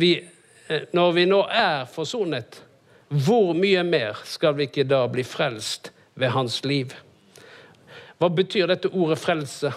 vi, 0.00 0.14
eh, 0.68 0.86
når 0.92 1.12
vi 1.12 1.26
nå 1.28 1.42
er 1.50 1.86
forsonet, 1.90 2.62
hvor 3.10 3.54
mye 3.58 3.82
mer 3.82 4.20
skal 4.24 4.54
vi 4.58 4.68
ikke 4.68 4.86
da 4.86 5.02
bli 5.10 5.24
frelst 5.26 5.90
ved 6.14 6.30
hans 6.36 6.60
liv? 6.64 6.94
Hva 8.20 8.28
betyr 8.28 8.70
dette 8.70 8.90
ordet 8.92 9.18
frelse? 9.18 9.72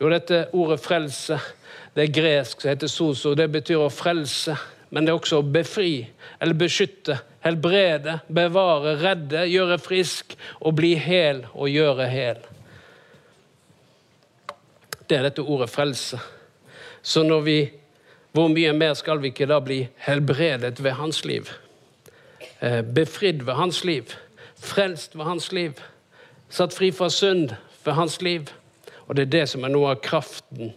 Jo, 0.00 0.08
dette 0.10 0.46
ordet 0.56 0.80
frelse 0.82 1.38
det 1.94 2.06
er 2.06 2.14
gresk, 2.14 2.60
som 2.60 2.72
heter 2.72 2.88
soso. 2.88 3.34
Det 3.36 3.48
betyr 3.52 3.82
å 3.84 3.90
frelse, 3.92 4.56
men 4.90 5.04
det 5.04 5.12
er 5.12 5.18
også 5.18 5.42
å 5.42 5.44
befri 5.44 6.06
eller 6.40 6.56
beskytte, 6.58 7.18
helbrede, 7.44 8.18
bevare, 8.32 8.96
redde, 9.02 9.44
gjøre 9.50 9.78
frisk, 9.82 10.34
og 10.60 10.78
bli 10.80 10.94
hel 10.98 11.44
og 11.52 11.68
gjøre 11.70 12.08
hel. 12.10 12.40
Det 15.08 15.18
er 15.18 15.26
dette 15.26 15.42
ordet 15.42 15.70
frelse. 15.70 16.20
Så 17.02 17.22
når 17.22 17.40
vi 17.40 17.70
Hvor 18.32 18.48
mye 18.48 18.72
mer 18.72 18.94
skal 18.96 19.18
vi 19.20 19.28
ikke 19.28 19.44
da 19.44 19.58
bli 19.60 19.82
helbredet 20.06 20.78
ved 20.80 20.94
hans 20.96 21.24
liv? 21.24 21.50
Eh, 22.62 22.80
befridd 22.80 23.42
ved 23.44 23.54
hans 23.54 23.84
liv? 23.84 24.14
Frelst 24.56 25.18
ved 25.18 25.24
hans 25.24 25.52
liv? 25.52 25.72
Satt 26.48 26.72
fri 26.72 26.90
fra 26.90 27.10
synd 27.10 27.50
ved 27.84 27.92
hans 27.92 28.22
liv? 28.22 28.48
Og 29.06 29.16
det 29.16 29.22
er 29.22 29.30
det 29.34 29.48
som 29.48 29.64
er 29.64 29.68
noe 29.68 29.90
av 29.92 30.00
kraften 30.00 30.72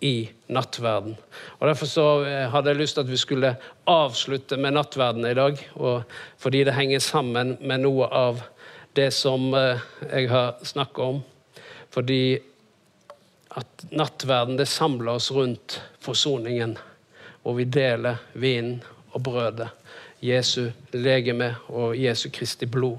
i 0.00 0.28
nattverden. 0.48 1.14
Og 1.60 1.68
Derfor 1.68 1.86
så 1.86 2.06
eh, 2.24 2.50
hadde 2.50 2.72
jeg 2.72 2.80
lyst 2.80 2.98
til 2.98 3.04
at 3.06 3.10
vi 3.10 3.20
skulle 3.20 3.54
avslutte 3.86 4.56
med 4.56 4.74
nattverden 4.74 5.26
i 5.26 5.34
dag. 5.34 5.62
fordi 6.38 6.64
det 6.64 6.74
henger 6.74 6.98
sammen 6.98 7.56
med 7.60 7.78
noe 7.80 8.06
av 8.06 8.42
det 8.96 9.12
som 9.12 9.54
eh, 9.54 9.78
jeg 10.12 10.28
har 10.30 10.54
snakka 10.62 11.02
om. 11.02 11.22
Fordi 11.90 12.38
at 13.56 13.86
nattverden 13.90 14.58
det 14.58 14.68
samler 14.68 15.16
oss 15.16 15.30
rundt 15.32 15.80
forsoningen. 16.04 16.76
Hvor 17.42 17.56
vi 17.58 17.64
deler 17.64 18.22
vinen 18.32 18.82
og 19.14 19.22
brødet. 19.26 19.68
Jesu 20.20 20.70
legeme 20.92 21.54
og 21.68 21.96
Jesu 21.96 22.28
Kristi 22.32 22.66
blod. 22.66 22.98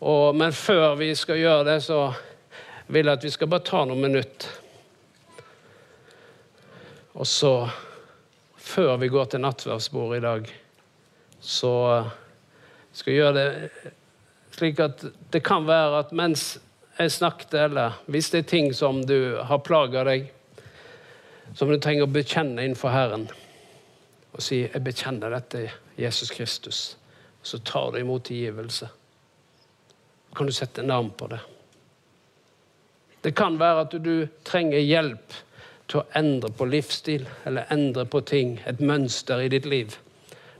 Og, 0.00 0.36
men 0.36 0.52
før 0.56 0.94
vi 0.96 1.12
skal 1.14 1.38
gjøre 1.42 1.66
det, 1.68 1.82
så 1.84 2.12
vil 2.86 3.06
jeg 3.06 3.18
at 3.18 3.24
vi 3.24 3.32
skal 3.34 3.50
bare 3.52 3.66
ta 3.66 3.84
noen 3.84 4.00
minutter 4.00 4.60
og 7.20 7.26
så, 7.26 7.68
før 8.56 8.96
vi 8.96 9.10
går 9.10 9.32
til 9.32 9.42
nattverdsbordet 9.42 10.20
i 10.20 10.24
dag, 10.24 10.50
så 11.40 11.72
skal 12.92 13.10
vi 13.10 13.18
gjøre 13.18 13.34
det 13.36 13.48
slik 14.54 14.80
at 14.82 15.04
det 15.32 15.42
kan 15.46 15.66
være 15.68 15.98
at 16.04 16.14
mens 16.16 16.54
jeg 17.00 17.12
snakket, 17.12 17.54
eller 17.54 18.00
hvis 18.12 18.30
det 18.30 18.42
er 18.42 18.48
ting 18.50 18.74
som 18.76 19.00
du 19.06 19.38
har 19.48 19.62
plaga 19.64 20.04
deg, 20.04 20.26
som 21.56 21.70
du 21.70 21.78
trenger 21.80 22.06
å 22.06 22.12
bekjenne 22.12 22.62
innenfor 22.62 22.92
Herren, 22.92 23.28
og 24.32 24.42
si 24.42 24.62
'Jeg 24.62 24.84
bekjenner 24.84 25.30
dette, 25.30 25.70
Jesus 25.98 26.30
Kristus', 26.30 26.96
så 27.42 27.58
tar 27.58 27.92
du 27.92 27.98
imot 27.98 28.24
tilgivelse. 28.24 28.88
Så 30.28 30.36
kan 30.36 30.46
du 30.46 30.52
sette 30.52 30.82
navn 30.82 31.10
på 31.10 31.26
det. 31.26 31.40
Det 33.22 33.34
kan 33.34 33.58
være 33.58 33.80
at 33.80 33.90
du 34.04 34.28
trenger 34.44 34.78
hjelp 34.78 35.34
til 35.88 36.00
å 36.00 36.06
endre 36.14 36.50
på 36.50 36.64
livsstil 36.64 37.26
eller 37.46 37.66
endre 37.70 38.04
på 38.04 38.20
ting, 38.20 38.60
et 38.66 38.80
mønster 38.80 39.40
i 39.40 39.48
ditt 39.48 39.66
liv. 39.66 39.96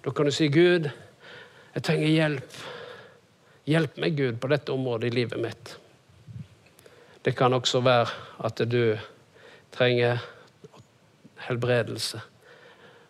Da 0.05 0.11
kan 0.11 0.25
du 0.25 0.31
si, 0.31 0.49
'Gud, 0.49 0.91
jeg 1.75 1.83
trenger 1.83 2.09
hjelp. 2.09 2.53
Hjelp 3.67 3.97
meg, 3.97 4.17
Gud, 4.17 4.41
på 4.41 4.49
dette 4.49 4.73
området 4.73 5.13
i 5.13 5.17
livet 5.21 5.41
mitt.' 5.41 5.80
Det 7.25 7.37
kan 7.37 7.53
også 7.53 7.81
være 7.85 8.07
at 8.45 8.63
du 8.73 8.97
trenger 9.73 10.19
helbredelse. 11.37 12.21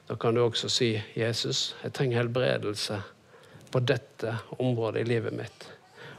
Da 0.08 0.14
kan 0.14 0.34
du 0.34 0.42
også 0.42 0.68
si, 0.68 1.02
'Jesus, 1.16 1.76
jeg 1.82 1.92
trenger 1.92 2.18
helbredelse 2.18 3.02
på 3.72 3.78
dette 3.78 4.36
området 4.58 5.00
i 5.00 5.04
livet 5.04 5.32
mitt.' 5.32 5.68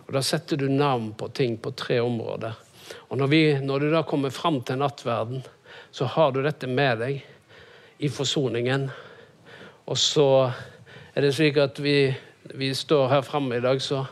Og 0.08 0.14
Da 0.14 0.22
setter 0.22 0.58
du 0.58 0.68
navn 0.68 1.14
på 1.14 1.28
ting 1.28 1.58
på 1.62 1.72
tre 1.72 2.00
områder. 2.00 2.54
Og 3.10 3.18
når, 3.18 3.28
vi, 3.28 3.60
når 3.60 3.80
du 3.80 3.92
da 3.92 4.02
kommer 4.02 4.30
fram 4.30 4.62
til 4.62 4.78
nattverden, 4.78 5.44
så 5.92 6.06
har 6.06 6.32
du 6.32 6.42
dette 6.44 6.68
med 6.68 6.98
deg 7.00 7.22
i 8.00 8.10
forsoningen. 8.10 8.90
Og 9.86 9.98
så 9.98 10.52
er 11.16 11.22
det 11.22 11.34
slik 11.36 11.58
at 11.58 11.80
vi, 11.80 12.14
vi 12.56 12.74
står 12.74 13.08
her 13.08 13.22
framme 13.22 13.58
i 13.58 13.62
dag, 13.62 13.82
så 13.82 14.06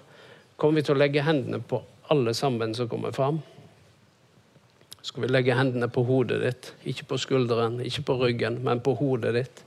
kommer 0.58 0.80
vi 0.80 0.86
til 0.86 0.96
å 0.96 1.00
legge 1.00 1.24
hendene 1.24 1.60
på 1.60 1.84
alle 2.10 2.34
sammen 2.34 2.76
som 2.76 2.90
kommer 2.90 3.12
fram. 3.12 3.42
Skal 5.02 5.24
vi 5.24 5.30
legge 5.32 5.56
hendene 5.56 5.88
på 5.92 6.04
hodet 6.04 6.42
ditt, 6.44 6.74
ikke 6.92 7.06
på 7.14 7.18
skulderen, 7.18 7.80
ikke 7.82 8.04
på 8.10 8.18
ryggen, 8.20 8.60
men 8.64 8.82
på 8.84 8.94
hodet 9.00 9.34
ditt. 9.38 9.64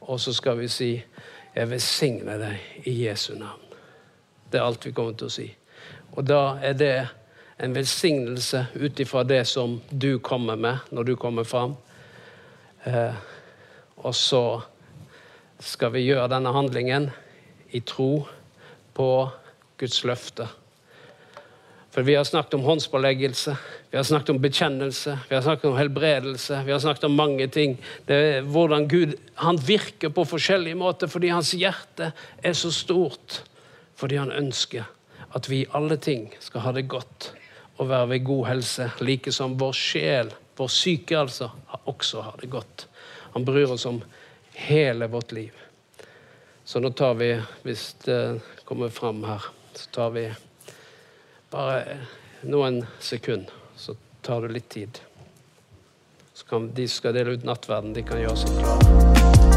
Og 0.00 0.20
så 0.20 0.32
skal 0.32 0.58
vi 0.58 0.68
si 0.68 1.04
'Jeg 1.54 1.70
velsigner 1.70 2.38
deg 2.38 2.86
i 2.86 3.06
Jesu 3.06 3.34
navn'. 3.34 3.76
Det 4.52 4.58
er 4.58 4.64
alt 4.64 4.86
vi 4.86 4.92
kommer 4.92 5.12
til 5.12 5.26
å 5.26 5.30
si. 5.30 5.56
Og 6.12 6.28
da 6.28 6.58
er 6.62 6.72
det 6.72 7.08
en 7.58 7.74
velsignelse 7.74 8.66
ut 8.74 9.00
ifra 9.00 9.22
det 9.22 9.46
som 9.46 9.80
du 9.90 10.18
kommer 10.18 10.56
med 10.56 10.78
når 10.90 11.02
du 11.02 11.16
kommer 11.16 11.44
fram. 11.44 11.76
Eh, 12.84 13.14
og 13.96 14.14
så 14.14 14.60
skal 15.60 15.92
vi 15.92 16.06
gjøre 16.08 16.28
denne 16.28 16.52
handlingen 16.52 17.10
i 17.70 17.80
tro 17.80 18.26
på 18.94 19.30
Guds 19.78 20.04
løfte. 20.04 20.48
For 21.92 22.02
vi 22.02 22.14
har 22.16 22.24
snakket 22.24 22.54
om 22.54 22.62
håndspåleggelse, 22.64 23.56
vi 23.90 23.96
har 23.96 24.04
snakket 24.04 24.30
om 24.32 24.40
bekjennelse, 24.40 25.18
vi 25.28 25.34
har 25.34 25.42
snakket 25.44 25.64
om 25.68 25.76
helbredelse, 25.76 26.62
vi 26.64 26.72
har 26.72 26.78
snakket 26.80 27.04
om 27.04 27.16
mange 27.18 27.46
ting. 27.52 27.74
Det 28.08 28.16
er 28.16 28.46
hvordan 28.48 28.86
Gud 28.88 29.12
han 29.34 29.58
virker 29.60 30.08
på 30.08 30.24
forskjellige 30.24 30.78
måter 30.80 31.10
fordi 31.12 31.28
hans 31.28 31.50
hjerte 31.52 32.14
er 32.42 32.56
så 32.56 32.70
stort. 32.72 33.42
Fordi 34.00 34.16
han 34.16 34.32
ønsker 34.32 34.88
at 35.36 35.48
vi 35.50 35.62
i 35.62 35.68
alle 35.76 35.98
ting 36.00 36.30
skal 36.40 36.64
ha 36.64 36.72
det 36.72 36.88
godt 36.88 37.34
og 37.76 37.90
være 37.90 38.08
ved 38.08 38.24
god 38.24 38.46
helse, 38.46 38.86
like 39.00 39.32
som 39.32 39.58
vår 39.60 39.76
sjel, 39.76 40.32
vår 40.56 40.70
syke 40.72 41.18
altså, 41.18 41.50
også 41.84 42.22
har 42.24 42.40
det 42.40 42.50
godt. 42.50 42.86
Han 43.34 43.44
bryr 43.44 43.72
oss 43.72 43.84
om 43.86 44.00
hele 44.64 45.08
vårt 45.12 45.32
liv. 45.32 45.52
Så 46.64 46.80
nå 46.80 46.92
tar 46.96 47.20
vi, 47.20 47.34
hvis 47.66 47.84
det 48.04 48.40
kommer 48.64 48.88
fram 48.88 49.24
her, 49.28 49.44
så 49.74 49.90
tar 49.92 50.10
vi 50.16 50.24
bare 51.52 51.98
noen 52.48 52.82
sekunder. 53.00 53.52
Så 53.76 53.96
tar 54.22 54.46
det 54.46 54.52
litt 54.56 54.68
tid. 54.68 55.00
Så 56.34 56.46
kan 56.48 56.70
de 56.74 56.88
skal 56.88 57.14
dele 57.14 57.36
ut 57.36 57.44
nattverden, 57.44 57.92
de 57.92 58.06
kan 58.06 58.22
gjøre 58.22 58.36
seg 58.40 58.62
klare. 58.62 59.51